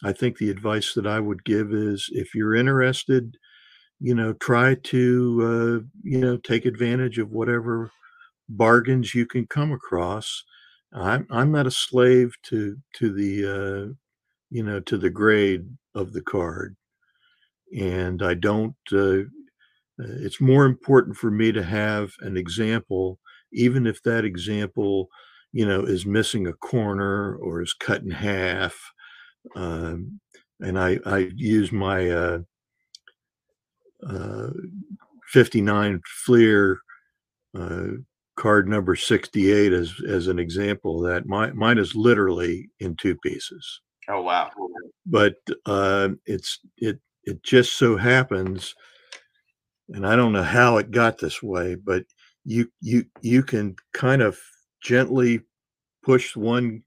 [0.05, 3.37] I think the advice that I would give is if you're interested,
[4.01, 7.91] you know, try to, uh, you know, take advantage of whatever
[8.49, 10.45] bargains you can come across.
[10.97, 13.95] I'm, I'm not a slave to, to the, uh,
[14.51, 16.77] you know, to the grade of the card.
[17.79, 19.25] And I don't, uh,
[19.99, 23.19] it's more important for me to have an example,
[23.53, 25.09] even if that example,
[25.53, 28.79] you know, is missing a corner or is cut in half
[29.55, 30.21] um,
[30.61, 32.39] and I I use my uh,
[34.09, 34.51] uh,
[35.29, 36.81] 59 Fleer
[37.57, 37.89] uh,
[38.37, 41.27] card number 68 as as an example of that.
[41.27, 44.51] My, mine is literally in two pieces, Oh wow!
[45.07, 48.75] but uh, it's it it just so happens,
[49.89, 52.05] and I don't know how it got this way, but
[52.45, 54.39] you you you can kind of
[54.83, 55.41] gently
[56.05, 56.83] push one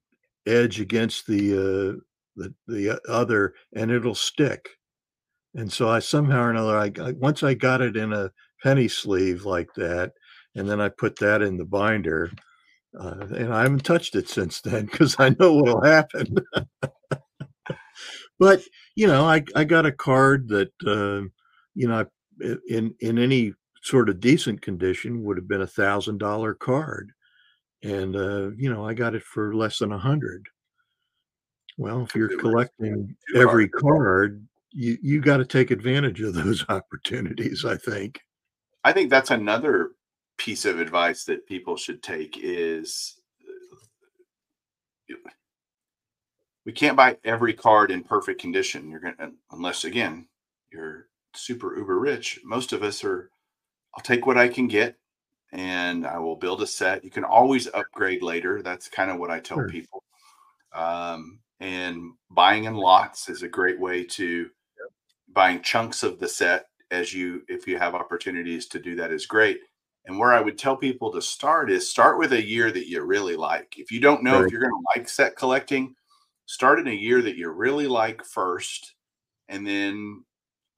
[0.46, 2.00] edge against the uh,
[2.36, 4.70] the the other and it'll stick
[5.56, 8.32] and so i somehow or another i got, once i got it in a
[8.64, 10.14] penny sleeve like that
[10.56, 12.32] and then i put that in the binder
[13.00, 16.36] uh, and i haven't touched it since then because i know what'll happen.
[18.40, 18.62] But
[18.96, 21.28] you know i i got a card that uh,
[21.76, 22.06] you know
[22.70, 27.12] in in any sort of decent condition would have been a thousand dollar card.
[27.84, 30.48] And uh, you know i got it for less than a hundred.
[31.78, 37.66] Well if you're collecting every card you you got to take advantage of those opportunities
[37.66, 38.22] i think.
[38.86, 39.92] I think that's another
[40.40, 43.20] piece of advice that people should take is
[45.12, 45.16] uh,
[46.66, 48.90] we can't buy every card in perfect condition.
[48.90, 50.28] You're gonna unless again
[50.72, 52.40] you're super uber rich.
[52.44, 53.30] Most of us are.
[53.96, 54.98] I'll take what I can get,
[55.52, 57.04] and I will build a set.
[57.04, 58.62] You can always upgrade later.
[58.62, 59.70] That's kind of what I tell Sure.
[59.70, 60.04] people.
[60.74, 64.50] Um, and buying in lots is a great way to
[65.34, 69.26] buying chunks of the set as you if you have opportunities to do that is
[69.26, 69.60] great.
[70.10, 73.04] And where I would tell people to start is start with a year that you
[73.04, 73.78] really like.
[73.78, 74.46] If you don't know Right.
[74.48, 75.94] if you're going to like set collecting,
[76.48, 78.96] start in a year that you really like first
[79.50, 80.26] and then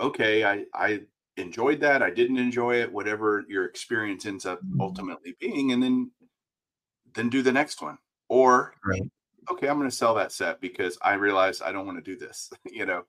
[0.02, 1.04] okay, I I
[1.38, 4.82] enjoyed that, I didn't enjoy it, whatever your experience ends up Mhm.
[4.82, 6.12] ultimately being and then
[7.14, 7.98] then do the next one.
[8.28, 9.04] Or Right.
[9.50, 12.18] okay, I'm going to sell that set because I realize I don't want to do
[12.18, 13.06] this, you know.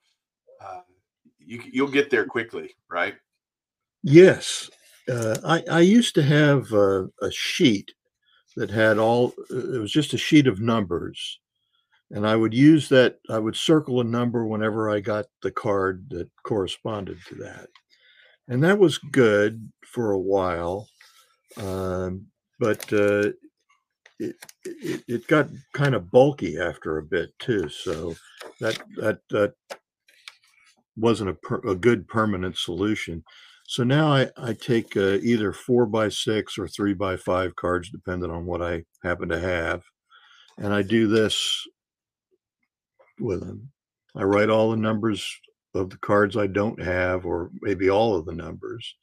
[0.61, 0.83] Uh,
[1.41, 3.17] you you'll get there quickly, right?
[4.05, 4.71] Yes.
[5.09, 7.93] Uh, I, I used to have uh, a sheet
[8.57, 11.41] that had all, uh, it was just a sheet of numbers.
[12.11, 16.07] And I would use that, I would circle a number whenever I got the card
[16.11, 17.69] that corresponded to that.
[18.49, 20.89] And that was good for a while.
[21.57, 22.27] Um,
[22.61, 23.33] but uh,
[24.19, 27.69] it, it, it got kind of bulky after a bit too.
[27.69, 28.15] So
[28.61, 29.55] that, that, that
[30.97, 33.25] wasn't a, per, a good permanent solution.
[33.73, 37.89] So now I, I take uh, either four by six or three by five cards,
[37.89, 39.83] depending on what I happen to have.
[40.59, 41.67] And I do this
[43.19, 43.73] with them.
[44.15, 45.27] I write all the numbers
[45.75, 48.95] of the cards I don't have, or maybe all of the numbers.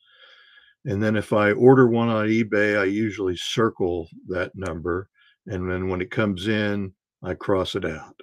[0.85, 5.09] And then if I order one on eBay, I usually circle that number.
[5.47, 8.21] And then when it comes in, I cross it out.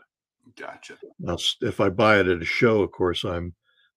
[0.56, 0.94] Gotcha.
[1.18, 3.52] Now, if I buy it at a show, of course, I'm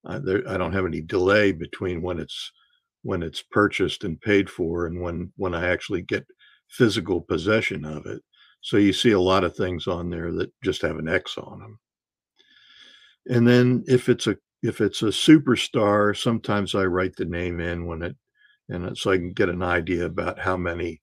[0.06, 2.52] I, there, I don't have any delay between when it's
[3.02, 6.26] when it's purchased and paid for and when when I actually get
[6.68, 8.22] physical possession of it.
[8.62, 11.60] So you see a lot of things on there that just have an X on
[11.60, 11.80] them.
[13.28, 17.86] And then if it's a if it's a superstar, sometimes I write the name in
[17.86, 18.16] when it
[18.70, 21.02] and so I can get an idea about how many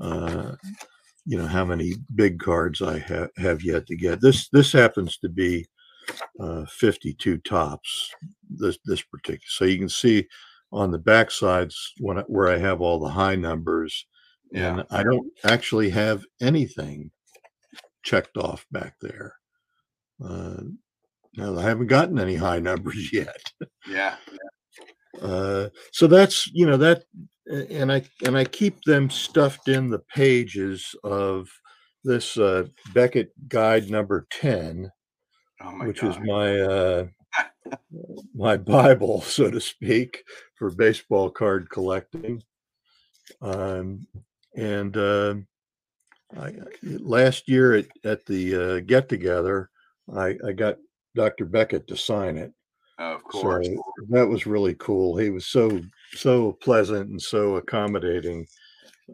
[0.00, 0.52] uh,
[1.26, 4.20] you know how many big cards I have have yet to get.
[4.20, 5.66] This this happens to be
[6.40, 8.10] uh, 52 Topps.
[8.50, 10.26] This this particular, so you can see
[10.72, 14.06] on the back sides when I, where I have all the high numbers,
[14.52, 14.78] Yeah.
[14.78, 17.10] and I don't actually have anything
[18.02, 19.34] checked off back there.
[20.22, 20.62] Uh,
[21.36, 23.40] no, I haven't gotten any high numbers yet.
[23.88, 24.16] Yeah.
[25.20, 27.04] Uh, so that's you know that
[27.70, 31.48] and i and i keep them stuffed in the pages of
[32.02, 34.90] this uh, beckett guide number 10
[35.64, 36.10] Oh which god.
[36.10, 37.06] is my uh,
[38.34, 42.42] my bible so to speak for baseball card collecting
[43.40, 44.06] um,
[44.56, 45.34] and uh,
[46.38, 49.70] I, last year at, at the uh, get together
[50.14, 50.76] I, I got
[51.14, 52.52] dr beckett to sign it
[52.98, 53.66] of course.
[53.66, 55.16] so that was really cool.
[55.16, 55.80] He was so
[56.14, 58.46] so pleasant and so accommodating.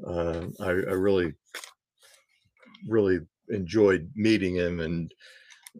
[0.06, 1.34] Uh, I, I really
[2.86, 5.12] really enjoyed meeting him, and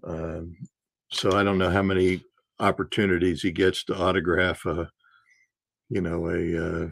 [0.04, 0.56] um,
[1.10, 2.22] so I don't know how many
[2.60, 4.90] opportunities he gets to autograph a,
[5.88, 6.84] you know, a.
[6.84, 6.88] Uh,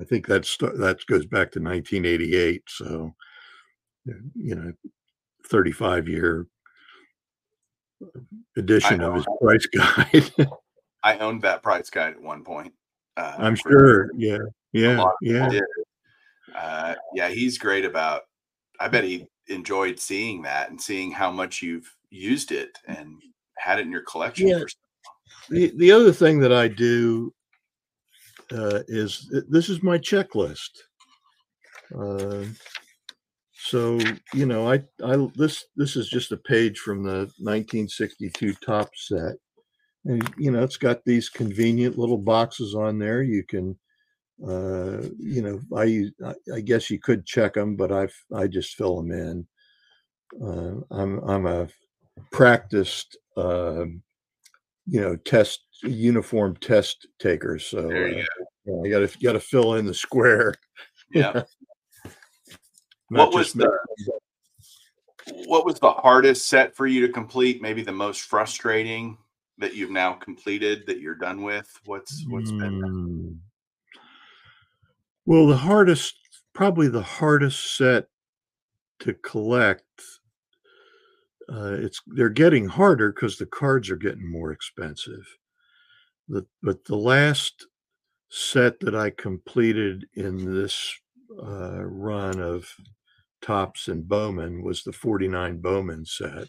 [0.00, 2.62] I think that's that goes back to 1988.
[2.66, 3.14] So,
[4.34, 4.72] you know,
[5.48, 6.46] 35 year
[8.56, 10.48] edition of his price guide.
[11.02, 12.72] I owned that price guide at one point.
[13.16, 14.10] Uh, I'm sure.
[14.16, 14.38] Yeah.
[14.72, 14.96] Yeah.
[14.98, 15.60] lot of people Yeah.
[16.54, 18.22] Uh, yeah, he's great about.
[18.80, 23.20] I bet he enjoyed seeing that and seeing how much you've used it and
[23.58, 24.48] had it in your collection.
[24.48, 24.58] Yeah.
[24.58, 24.68] For,
[25.50, 27.32] The, the other thing that I do
[28.52, 30.70] uh, is this is my checklist.
[31.98, 32.44] Uh,
[33.54, 33.98] so
[34.34, 39.36] you know, I I this this is just a page from the 1962 Topps set,
[40.04, 43.22] and you know, it's got these convenient little boxes on there.
[43.22, 43.78] You can,
[44.46, 48.48] uh, you know, I use- I, I guess you could check them, but I I
[48.48, 49.46] just fill them in.
[50.42, 51.68] Uh, I'm I'm a
[52.30, 53.16] practiced.
[53.36, 54.02] um
[54.86, 59.28] you know test uniform test taker so there you uh, you know, you gotta you
[59.28, 60.54] gotta fill in the square
[61.14, 61.42] Yeah.
[63.08, 63.70] What was the
[65.46, 67.62] what was the hardest set for you to complete?
[67.62, 69.18] Maybe the most frustrating
[69.58, 71.70] that you've now completed that you're done with.
[71.84, 73.38] What's what's been Mm.
[75.26, 76.14] well the hardest
[76.54, 78.06] probably the hardest set
[79.00, 79.84] to collect
[81.52, 85.26] uh, it's they're getting harder because the cards are getting more expensive
[86.28, 87.66] the, but the last
[88.30, 90.92] set that I completed in this
[91.42, 92.66] uh, run of
[93.42, 96.48] Topps and Bowman was the 49 Bowman set.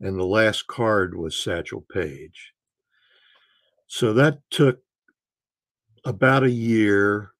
[0.00, 2.52] And the last card was Satchel Paige.
[3.86, 4.78] So that took
[6.06, 7.32] about a year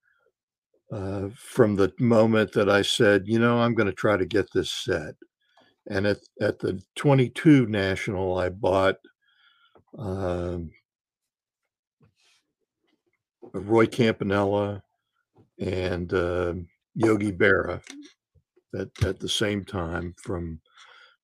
[0.92, 4.52] uh, from the moment that I said, you know, I'm going to try to get
[4.52, 5.14] this set.
[5.90, 8.96] And at, at the 22 National, I bought
[9.98, 10.70] um,
[13.52, 14.84] Roy Campanella
[15.58, 16.54] and uh,
[16.94, 17.82] Yogi Berra
[18.78, 20.60] at, at the same time from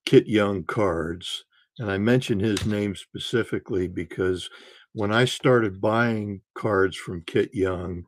[0.04, 1.44] Kit Young Cards.
[1.78, 4.50] And I mention his name specifically because
[4.94, 8.04] when I started buying cards from Kit Young,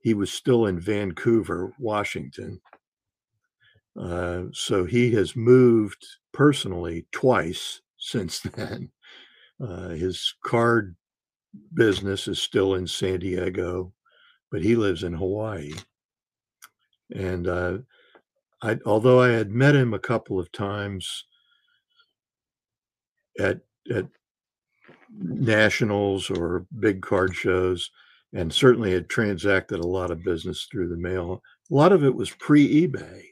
[0.00, 2.60] he was still in Vancouver, Washington.
[3.98, 8.90] Uh, so he has moved personally twice since then.
[9.60, 10.94] Uh, his card
[11.74, 13.92] business is still in San Diego,
[14.50, 15.72] but he lives in Hawaii.
[17.14, 17.78] And uh,
[18.62, 21.24] I, although I had met him a couple of times
[23.38, 23.60] at
[23.94, 24.06] at
[25.18, 27.90] nationals or big card shows,
[28.32, 31.42] and certainly had transacted a lot of business through the mail.
[31.70, 33.22] A lot of it was pre-eBay,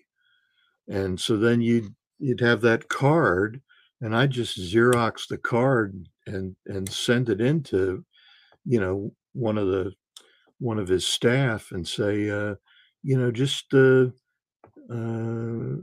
[0.89, 3.61] and so then you'd you'd have that card,
[4.01, 8.05] and I just Xerox the card and and send it into,
[8.65, 9.93] you know, one of the
[10.59, 12.55] one of his staff and say, uh,
[13.03, 14.07] you know, just uh,
[14.91, 15.77] uh,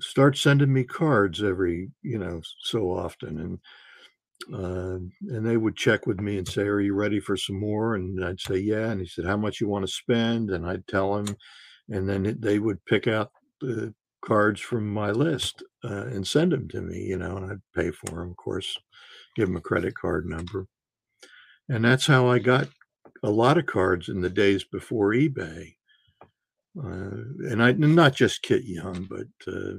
[0.00, 3.58] start sending me cards every, you know, so often, and
[4.54, 4.98] uh,
[5.34, 8.24] and they would check with me and say, "Are you ready for some more?" And
[8.24, 11.16] I'd say, "Yeah." And he said, "How much you want to spend?" And I'd tell
[11.16, 11.36] him,
[11.90, 13.94] and then they would pick out the
[14.24, 16.98] cards from my list uh, and send them to me.
[17.04, 18.76] You know, and I'd pay for them, of course,
[19.36, 20.66] give them a credit card number,
[21.68, 22.68] and that's how I got
[23.22, 25.74] a lot of cards in the days before eBay.
[26.78, 29.78] Uh, and I not just Kit Young, but uh,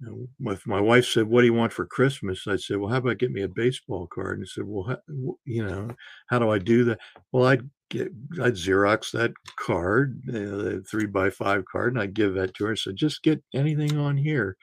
[0.00, 2.90] you know, if my wife said, "What do you want for Christmas?" I said, "Well,
[2.90, 4.98] how about get me a baseball card?" And he said, "Well, how,
[5.44, 5.90] you know,
[6.28, 7.00] how do I do that?"
[7.32, 8.12] Well, I'd get
[8.42, 12.66] I'd Xerox that card, you the three by five card, and I'd give that to
[12.66, 12.76] her.
[12.76, 14.56] So just get anything on here.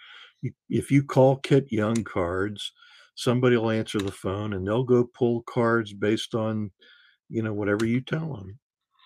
[0.70, 2.74] If you call Kit Young Cards,
[3.16, 6.72] somebody will answer the phone, and they'll go pull cards based on,
[7.30, 8.60] you know, whatever you tell them,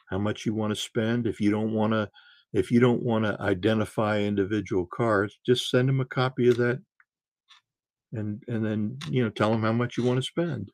[0.10, 1.28] how much you want to spend.
[1.28, 2.10] If you don't want to
[2.54, 6.82] if you don't want to identify individual cards, just send them a copy of that
[8.14, 10.72] and and then you know tell them how much you want to spend.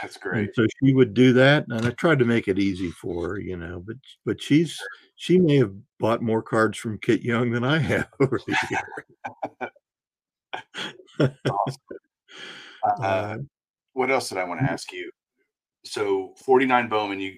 [0.00, 0.38] That's great.
[0.38, 3.40] And so she would do that, and I tried to make it easy for her,
[3.40, 3.82] you know.
[3.84, 4.78] But but she's
[5.16, 9.70] she may have bought more cards from Kit Young than I have over the year.
[11.20, 11.82] awesome.
[12.84, 13.36] uh, uh,
[13.94, 15.10] what else did I want to ask you?
[15.84, 17.36] So 49 Bowman, you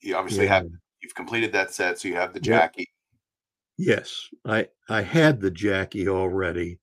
[0.00, 0.54] you obviously yeah.
[0.54, 0.66] have
[1.02, 2.90] you've completed that set, so you have the Jackie.
[3.78, 6.78] Yes, I I had the Jackie already.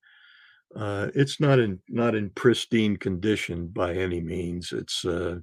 [0.75, 4.71] Uh, it's not in not in pristine condition by any means.
[4.71, 5.37] It's uh,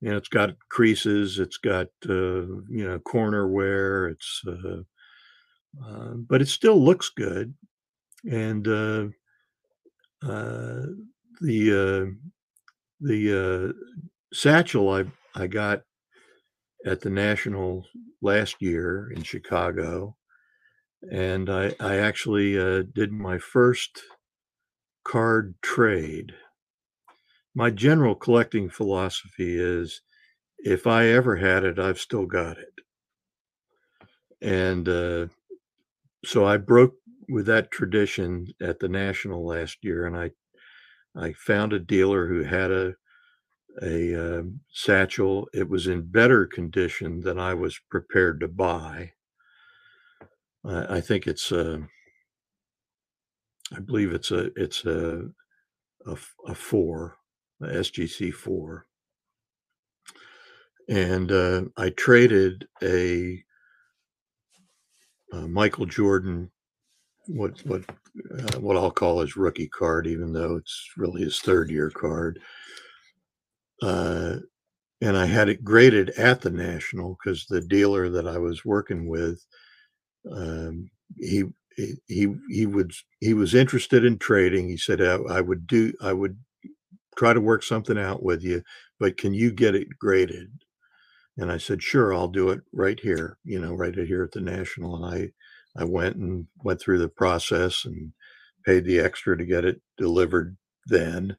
[0.00, 4.82] you know it's got creases, it's got uh, you know corner wear, it's uh,
[5.84, 7.54] uh, but it still looks good,
[8.30, 9.06] and uh,
[10.22, 10.86] uh,
[11.40, 12.16] the
[13.00, 13.74] the
[14.32, 15.04] satchel I
[15.34, 15.82] I got
[16.84, 17.86] at the national
[18.20, 20.16] last year in Chicago
[21.10, 22.54] and I, I actually
[22.92, 24.02] did my first
[25.10, 26.32] card trade.
[27.52, 30.02] My general collecting philosophy is
[30.58, 32.74] if I ever had it, I've still got it.
[34.40, 35.26] And uh,
[36.24, 36.94] so I broke
[37.28, 40.30] with that tradition at the national last year, and I
[41.16, 42.94] I found a dealer who had a
[43.82, 44.42] a uh,
[44.72, 45.48] satchel.
[45.52, 49.12] It was in better condition than I was prepared to buy,
[50.64, 51.78] I, I think it's a, uh,
[53.74, 55.28] I believe it's a it's a
[56.06, 56.16] a,
[56.46, 57.16] a four,
[57.62, 58.86] a SGC four,
[60.88, 63.42] and uh, I traded a,
[65.32, 66.50] a, Michael Jordan,
[67.26, 71.70] what what uh, what I'll call his rookie card, even though it's really his third
[71.70, 72.40] year card.
[73.82, 74.36] Uh,
[75.00, 79.08] and I had it graded at the national because the dealer that I was working
[79.08, 79.42] with
[80.30, 81.44] um, he
[82.06, 84.68] he he would he was interested in trading.
[84.68, 86.38] He said, I, I, would do I would
[87.16, 88.62] try to work something out with you,
[88.98, 90.50] but can you get it graded?"
[91.36, 93.38] And I said, "Sure, I'll do it right here.
[93.44, 95.32] You know, right here at the National." And I
[95.82, 98.12] I went and went through the process and
[98.66, 100.56] paid the extra to get it delivered
[100.86, 101.36] then.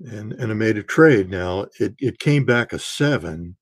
[0.00, 1.30] And and I made a trade.
[1.30, 3.56] Now it it came back a seven,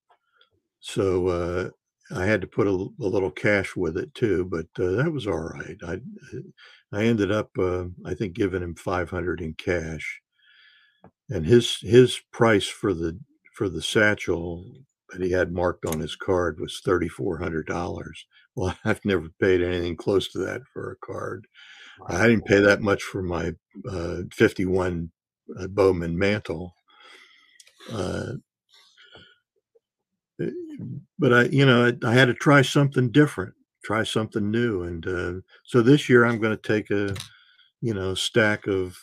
[0.80, 1.70] so uh,
[2.14, 5.26] I had to put a, a, little cash with it too, but uh, that was
[5.26, 5.76] all right.
[5.86, 6.00] I
[6.92, 10.20] I ended up uh, I think giving him 500 in cash,
[11.30, 13.18] and his his price for the
[13.54, 14.64] for the satchel
[15.10, 18.26] that he had marked on his card was thirty four hundred dollars.
[18.54, 21.46] Well, I've never paid anything close to that for a card.
[22.08, 23.52] I didn't pay that much for my
[23.88, 25.10] uh, 51
[25.58, 26.74] uh, Bowman mantle.
[27.92, 28.32] Uh,
[31.18, 34.82] but I, you know, I, I, had to try something different, try something new.
[34.82, 35.32] And uh,
[35.64, 37.14] so this year I'm going to take a,
[37.80, 38.96] you know, stack of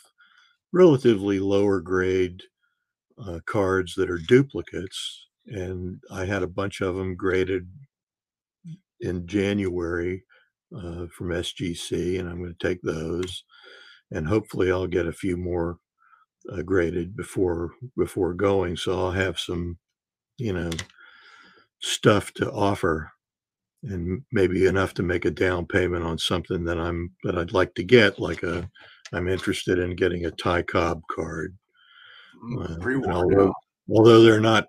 [0.72, 2.42] relatively lower grade
[3.24, 5.26] uh, cards that are duplicates.
[5.46, 7.68] And I had a bunch of them graded
[9.00, 10.24] in January
[10.76, 13.44] uh, from SGC, and I'm going to take those,
[14.10, 15.78] and hopefully I'll get a few more
[16.52, 18.76] uh, graded before before going.
[18.76, 19.78] So I'll have some,
[20.38, 20.70] you know,
[21.80, 23.10] stuff to offer,
[23.82, 27.74] and maybe enough to make a down payment on something that I'm that I'd like
[27.74, 28.70] to get, like a
[29.12, 31.56] I'm interested in getting a Ty Cobb card.
[32.44, 33.52] Mm, uh, although,
[33.90, 34.66] although they're not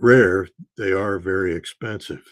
[0.00, 2.22] rare, they are very expensive.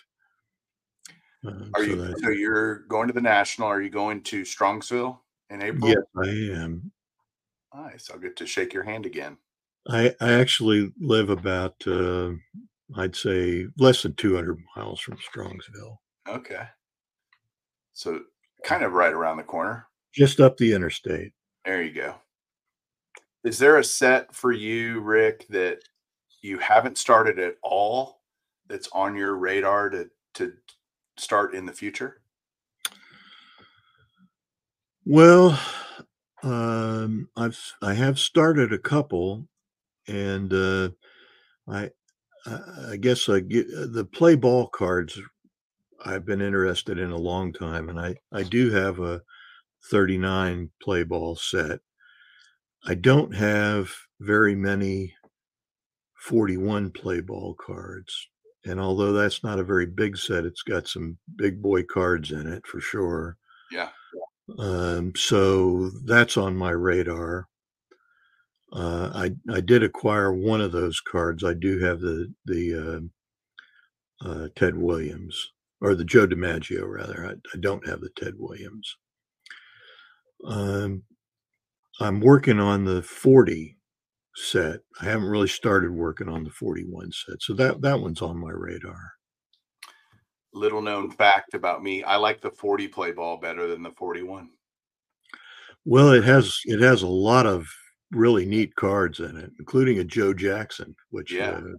[1.46, 3.68] Uh, are so you so you're going to the national?
[3.68, 5.18] Are you going to Strongsville
[5.50, 5.90] in April?
[5.90, 6.28] Yes, I
[6.62, 6.90] am.
[7.74, 8.10] Nice.
[8.10, 9.36] I'll get to shake your hand again.
[9.88, 12.32] I I actually live about uh,
[12.94, 15.96] I'd say less than 200 miles from Strongsville.
[16.28, 16.62] Okay.
[17.92, 18.20] So
[18.64, 19.88] kind of right around the corner.
[20.14, 21.32] Just up the interstate.
[21.64, 22.14] There you go.
[23.44, 25.78] Is there a set for you, Rick, that
[26.42, 28.20] you haven't started at all
[28.68, 30.52] that's on your radar to to
[31.16, 32.20] start in the future?
[35.04, 35.58] Well,
[36.42, 39.46] um, I've I have started a couple,
[40.08, 40.90] and uh,
[41.68, 41.90] I
[42.46, 45.18] I guess I get uh, the play ball cards.
[46.04, 49.22] I've been interested in a long time, and I I do have a
[49.90, 51.80] 39 play ball set.
[52.84, 53.90] I don't have
[54.20, 55.14] very many
[56.26, 58.28] 41 play ball cards.
[58.64, 62.52] And although that's not a very big set, it's got some big boy cards in
[62.52, 63.36] it for sure.
[63.70, 63.90] Yeah.
[64.58, 67.48] Um, so that's on my radar.
[68.72, 71.44] Uh, I I did acquire one of those cards.
[71.44, 73.10] I do have the the
[74.24, 77.26] uh, uh, Ted Williams or the Joe DiMaggio rather.
[77.26, 78.96] I, I don't have the Ted Williams.
[80.44, 81.02] Um,
[82.00, 83.76] I'm working on the 40
[84.34, 84.80] set.
[85.00, 87.40] I haven't really started working on the 41 set.
[87.40, 89.12] So that that one's on my radar.
[90.52, 94.50] Little known fact about me, I like the 40 play ball better than the 41.
[95.84, 97.66] Well, it has it has a lot of
[98.16, 101.50] really neat cards in it, including a Joe Jackson, which yeah.
[101.50, 101.76] Uh,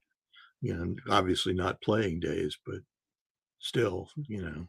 [0.62, 2.80] you know, obviously not playing days, but
[3.60, 4.68] still, you know.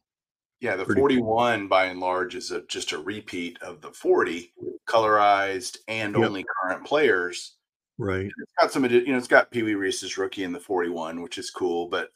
[0.61, 1.69] Yeah, the 41 cool.
[1.69, 4.53] by and large is a just a repeat of the 40
[4.87, 6.27] colorized and yep.
[6.27, 7.59] only current players
[7.99, 8.27] Right.
[8.27, 11.37] It's got some, you know, it's got Pee Wee Reese's rookie in the 41, which
[11.37, 12.11] is cool, but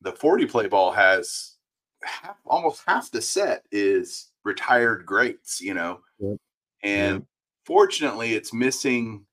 [0.00, 1.56] the 40 play ball has
[2.02, 6.38] half, almost half the set is retired greats, you know, yep.
[6.82, 7.22] and yep.
[7.66, 9.26] Fortunately, it's missing.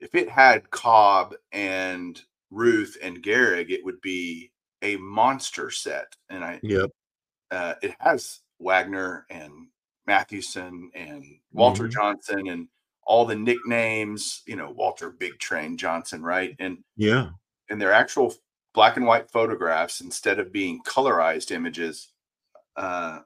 [0.00, 2.20] If it had Cobb and
[2.50, 4.50] Ruth and Gehrig, it would be
[4.82, 6.14] a monster set.
[6.28, 6.90] And I, yep,
[7.50, 9.68] uh, it has Wagner and
[10.06, 11.92] Mathewson and Walter mm-hmm.
[11.92, 12.68] Johnson and
[13.04, 16.56] all the nicknames, you know, Walter Big Train Johnson, right?
[16.58, 17.30] And yeah,
[17.70, 18.34] and they're actual
[18.74, 22.12] black and white photographs instead of being colorized images.
[22.76, 23.20] Uh,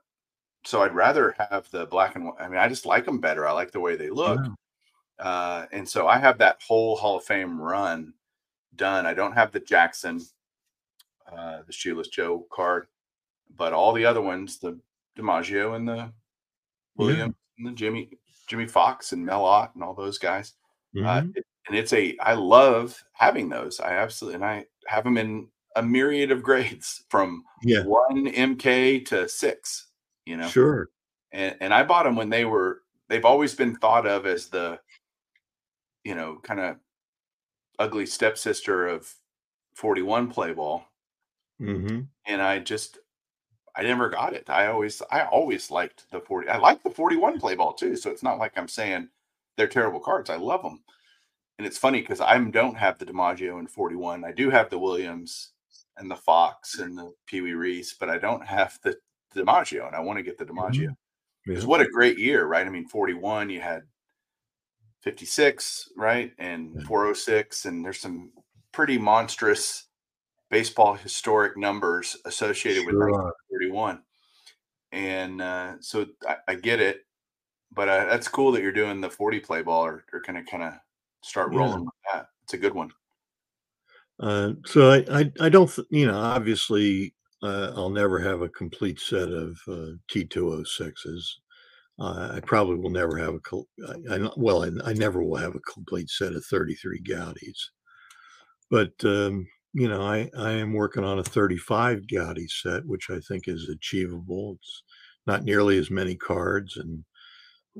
[0.64, 2.40] so I'd rather have the black and white.
[2.40, 3.46] I mean, I just like them better.
[3.46, 4.40] I like the way they look.
[4.42, 5.24] Yeah.
[5.24, 8.14] Uh, and so I have that whole Hall of Fame run
[8.76, 9.06] done.
[9.06, 10.20] I don't have the Jackson,
[11.30, 12.86] uh, the Shoeless Joe card,
[13.56, 14.78] but all the other ones, the
[15.18, 16.12] DiMaggio and the
[16.96, 17.24] William yeah.
[17.58, 18.10] and the Jimmy,
[18.46, 20.54] Jimmie Foxx and Mel Ott and all those guys.
[20.96, 21.06] Uh, mm-hmm.
[21.06, 23.80] Uh, it, and it's a I love having those.
[23.80, 27.84] I absolutely and I have them in a myriad of grades from yeah.
[27.84, 29.86] one MK to six.
[30.30, 30.90] You know, sure.
[31.32, 32.82] And and I bought them when they were.
[33.08, 34.78] They've always been thought of as the,
[36.04, 36.76] you know, kind of
[37.80, 39.12] ugly stepsister of
[39.74, 40.84] 41 play ball.
[41.60, 42.02] Mm-hmm.
[42.26, 42.98] And I just
[43.74, 44.48] I never got it.
[44.48, 46.48] I always I always liked the 40.
[46.48, 47.96] I like the 41 play ball too.
[47.96, 49.08] So it's not like I'm saying
[49.56, 50.30] they're terrible cards.
[50.30, 50.80] I love them.
[51.58, 54.24] And it's funny because I don't have the DiMaggio in 41.
[54.24, 55.54] I do have the Williams
[55.96, 58.96] and the Foxx and the Pee Wee Reese, but I don't have the
[59.36, 60.58] DiMaggio, and I want to get the mm-hmm.
[60.58, 60.96] DiMaggio.
[61.44, 61.68] Because yeah.
[61.68, 62.66] what a great year, right?
[62.66, 63.82] I mean, 41, you had
[65.02, 66.32] 56, right?
[66.38, 68.30] And 406, and there's some
[68.72, 69.86] pretty monstrous
[70.50, 73.34] baseball historic numbers associated with Sure are.
[73.52, 74.02] 31.
[74.92, 77.06] And uh, so I, I get it,
[77.72, 80.46] but uh, that's cool that you're doing the 40 play ball or, or kind of
[80.46, 80.74] kind of
[81.22, 81.60] start Yeah.
[81.60, 82.26] rolling with that.
[82.42, 82.90] It's a good one.
[84.18, 88.48] Uh, so I, I, I don't, th- you know, obviously, uh, I'll never have a
[88.48, 91.24] complete set of uh, T206s.
[91.98, 96.08] Uh, I probably will never have a, well, I, I never will have a complete
[96.08, 97.58] set of 33 Goudeys.
[98.70, 103.20] But, um, you know, I, I am working on a 35 Goudey set, which I
[103.20, 104.56] think is achievable.
[104.58, 104.82] It's
[105.26, 106.76] not nearly as many cards.
[106.78, 107.04] And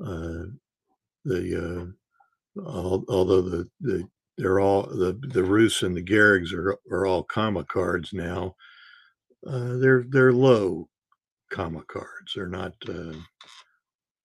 [0.05, 0.51] uh,
[1.25, 1.95] the,
[2.59, 4.09] uh, al- although the, the,
[4.41, 8.57] they're all the the Ruths and the Gehrigs are are all comma cards now.
[9.47, 10.89] Uh, they're they're low
[11.51, 12.33] comma cards.
[12.35, 13.15] They're not uh,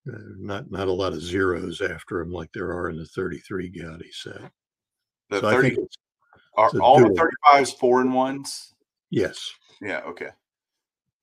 [0.07, 3.71] uh, not not a lot of zeros after them like there are in the 33
[3.71, 4.51] Goudey set.
[5.29, 5.97] The So I 30 think it's
[6.57, 7.29] are all the dual.
[7.53, 8.73] 35s four and ones.
[9.09, 9.51] yes.
[9.81, 10.29] Yeah, okay.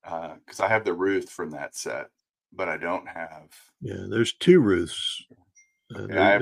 [0.04, 2.08] Uh because I have the Ruth from that set,
[2.52, 5.24] but I don't have Yeah, there's two Ruths.
[5.94, 6.38] Uh, they're,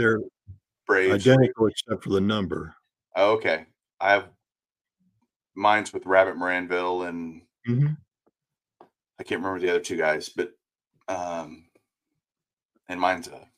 [0.88, 2.74] they're identical except for the number.
[3.16, 3.66] Oh, okay.
[4.00, 4.28] I have
[5.54, 7.96] mine's with Rabbit Maranville and Mhm.
[9.18, 10.52] I can't remember the other two guys, but
[11.08, 11.68] um
[12.88, 13.48] and mine's a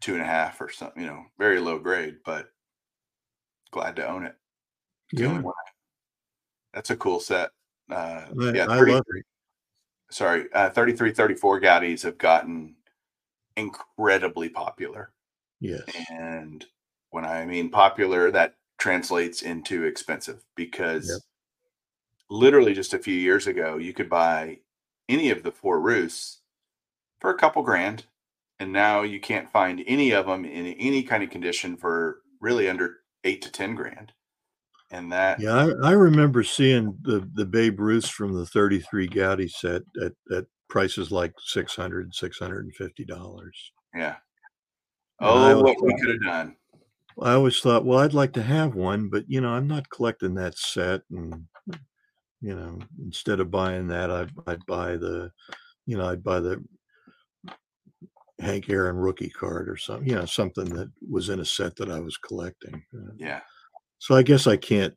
[0.00, 2.50] two and a half or something, you know, very low grade, but
[3.70, 4.36] glad to own it.
[5.12, 5.42] Yeah,
[6.72, 7.50] That's a cool set.
[7.90, 9.26] Uh yeah, I love it.
[10.10, 12.76] sorry, uh 33, 34 Goudeys have gotten
[13.56, 15.12] incredibly popular.
[15.60, 15.82] Yes.
[16.10, 16.64] And
[17.10, 21.22] when I mean popular, that translates into expensive because
[22.28, 24.58] literally just a few years ago, you could buy
[25.08, 26.40] any of the four Ruths
[27.20, 28.06] for a couple grand.
[28.58, 32.68] And now you can't find any of them in any kind of condition for really
[32.68, 34.12] under eight to 10 grand.
[34.90, 39.48] And that, Yeah, I, I remember seeing the the Babe Ruths from the 33 Goudey
[39.48, 43.72] set at, at prices like 600 650 dollars.
[43.94, 44.16] yeah.
[45.20, 46.56] Oh, what we could have done.
[47.20, 50.34] I always thought, well, I'd like to have one, but you know, I'm not collecting
[50.34, 51.46] that set, and
[52.40, 55.30] you know, instead of buying that, I'd, I'd buy the,
[55.86, 56.64] you know, I'd buy the
[58.40, 61.90] Hank Aaron rookie card or something, you know, something that was in a set that
[61.90, 62.82] I was collecting.
[62.94, 63.40] Uh, Yeah.
[63.98, 64.94] So I guess I can't,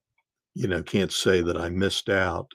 [0.55, 2.49] you know, can't say that I missed out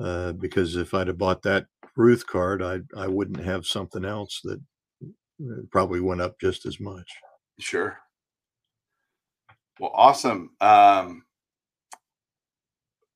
[0.00, 1.66] uh, because if I'd have bought that
[1.96, 4.60] Ruth card, I I wouldn't have something else that
[5.04, 7.10] uh, probably went up just as much.
[7.58, 7.98] Sure.
[9.82, 10.50] Well, awesome.
[10.60, 11.24] Um,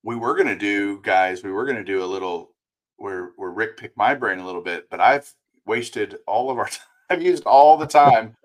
[0.02, 2.56] we were going to do, guys, we were going to do a little
[2.96, 5.32] where, where Rick picked my brain a little bit, but I've
[5.64, 6.80] wasted all of our time.
[7.08, 8.36] I've used all the time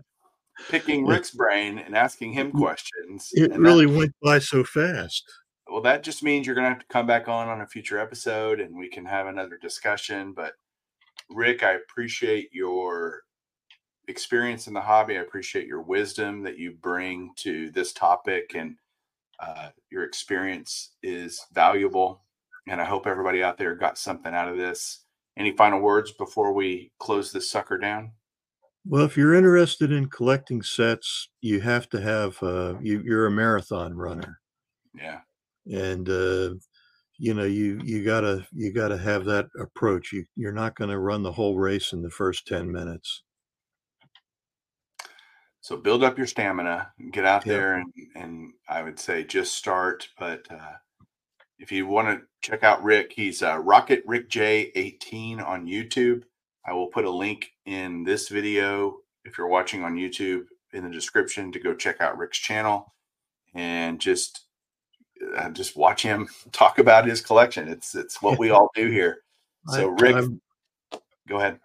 [0.70, 3.30] picking Rick's brain and asking him questions.
[3.32, 5.24] It really that, went by so fast.
[5.68, 7.98] well, that just means you're going to have to come back on on a future
[7.98, 10.34] episode and we can have another discussion.
[10.34, 10.54] But
[11.32, 13.24] Rick, I appreciate your
[14.08, 15.18] experience in the hobby.
[15.18, 18.78] I appreciate your wisdom that you bring to this topic, and
[19.40, 22.24] uh, your experience is valuable.
[22.68, 25.06] And I hope everybody out there got something out of this.
[25.38, 28.12] Any final words before we close this sucker down?
[28.86, 33.32] Well, if you're interested in collecting sets, you have to have uh, you, you're a
[33.32, 34.40] marathon runner,
[34.94, 35.22] Yeah,
[35.66, 36.56] and uh,
[37.18, 40.12] you know you you gotta you gotta have that approach.
[40.14, 43.24] You you're not going to run the whole race in the first ten minutes.
[45.62, 47.56] So build up your stamina, get out Yep.
[47.56, 50.10] there, and and I would say just start.
[50.20, 50.74] But uh,
[51.60, 56.24] if you want to check out Rick, he's uh, Rocket Rick J 18 on YouTube.
[56.66, 60.90] I will put a link in this video if you're watching on YouTube in the
[60.90, 62.94] description to go check out Rick's channel
[63.54, 64.42] and just
[65.38, 67.68] uh, just watch him talk about his collection.
[67.68, 69.20] It's it's what we all do here.
[69.68, 70.42] So Rick, I'm,
[71.28, 71.60] go ahead.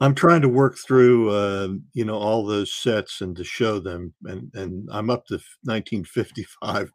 [0.00, 4.14] I'm trying to work through uh, you know all those sets and to show them,
[4.24, 5.34] and and I'm up to
[5.64, 6.90] 1955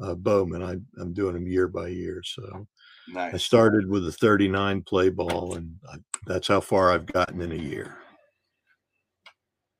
[0.00, 0.62] uh, Bowman.
[0.62, 2.66] I, I'm doing them year by year, so.
[3.10, 3.32] Nice.
[3.32, 5.96] I started with a 39 play ball, and I,
[6.26, 7.96] that's how far I've gotten in a year.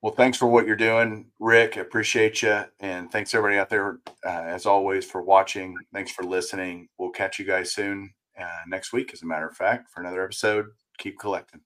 [0.00, 1.76] Well, thanks for what you're doing, Rick.
[1.76, 2.62] Appreciate you.
[2.80, 5.76] And thanks everybody out there, uh, as always, for watching.
[5.92, 6.88] Thanks for listening.
[6.98, 10.22] We'll catch you guys soon uh, next week, as a matter of fact, for another
[10.22, 10.66] episode.
[10.98, 11.60] Keep collecting.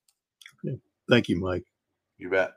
[1.09, 1.65] Thank you, Mike.
[2.17, 2.53] You bet.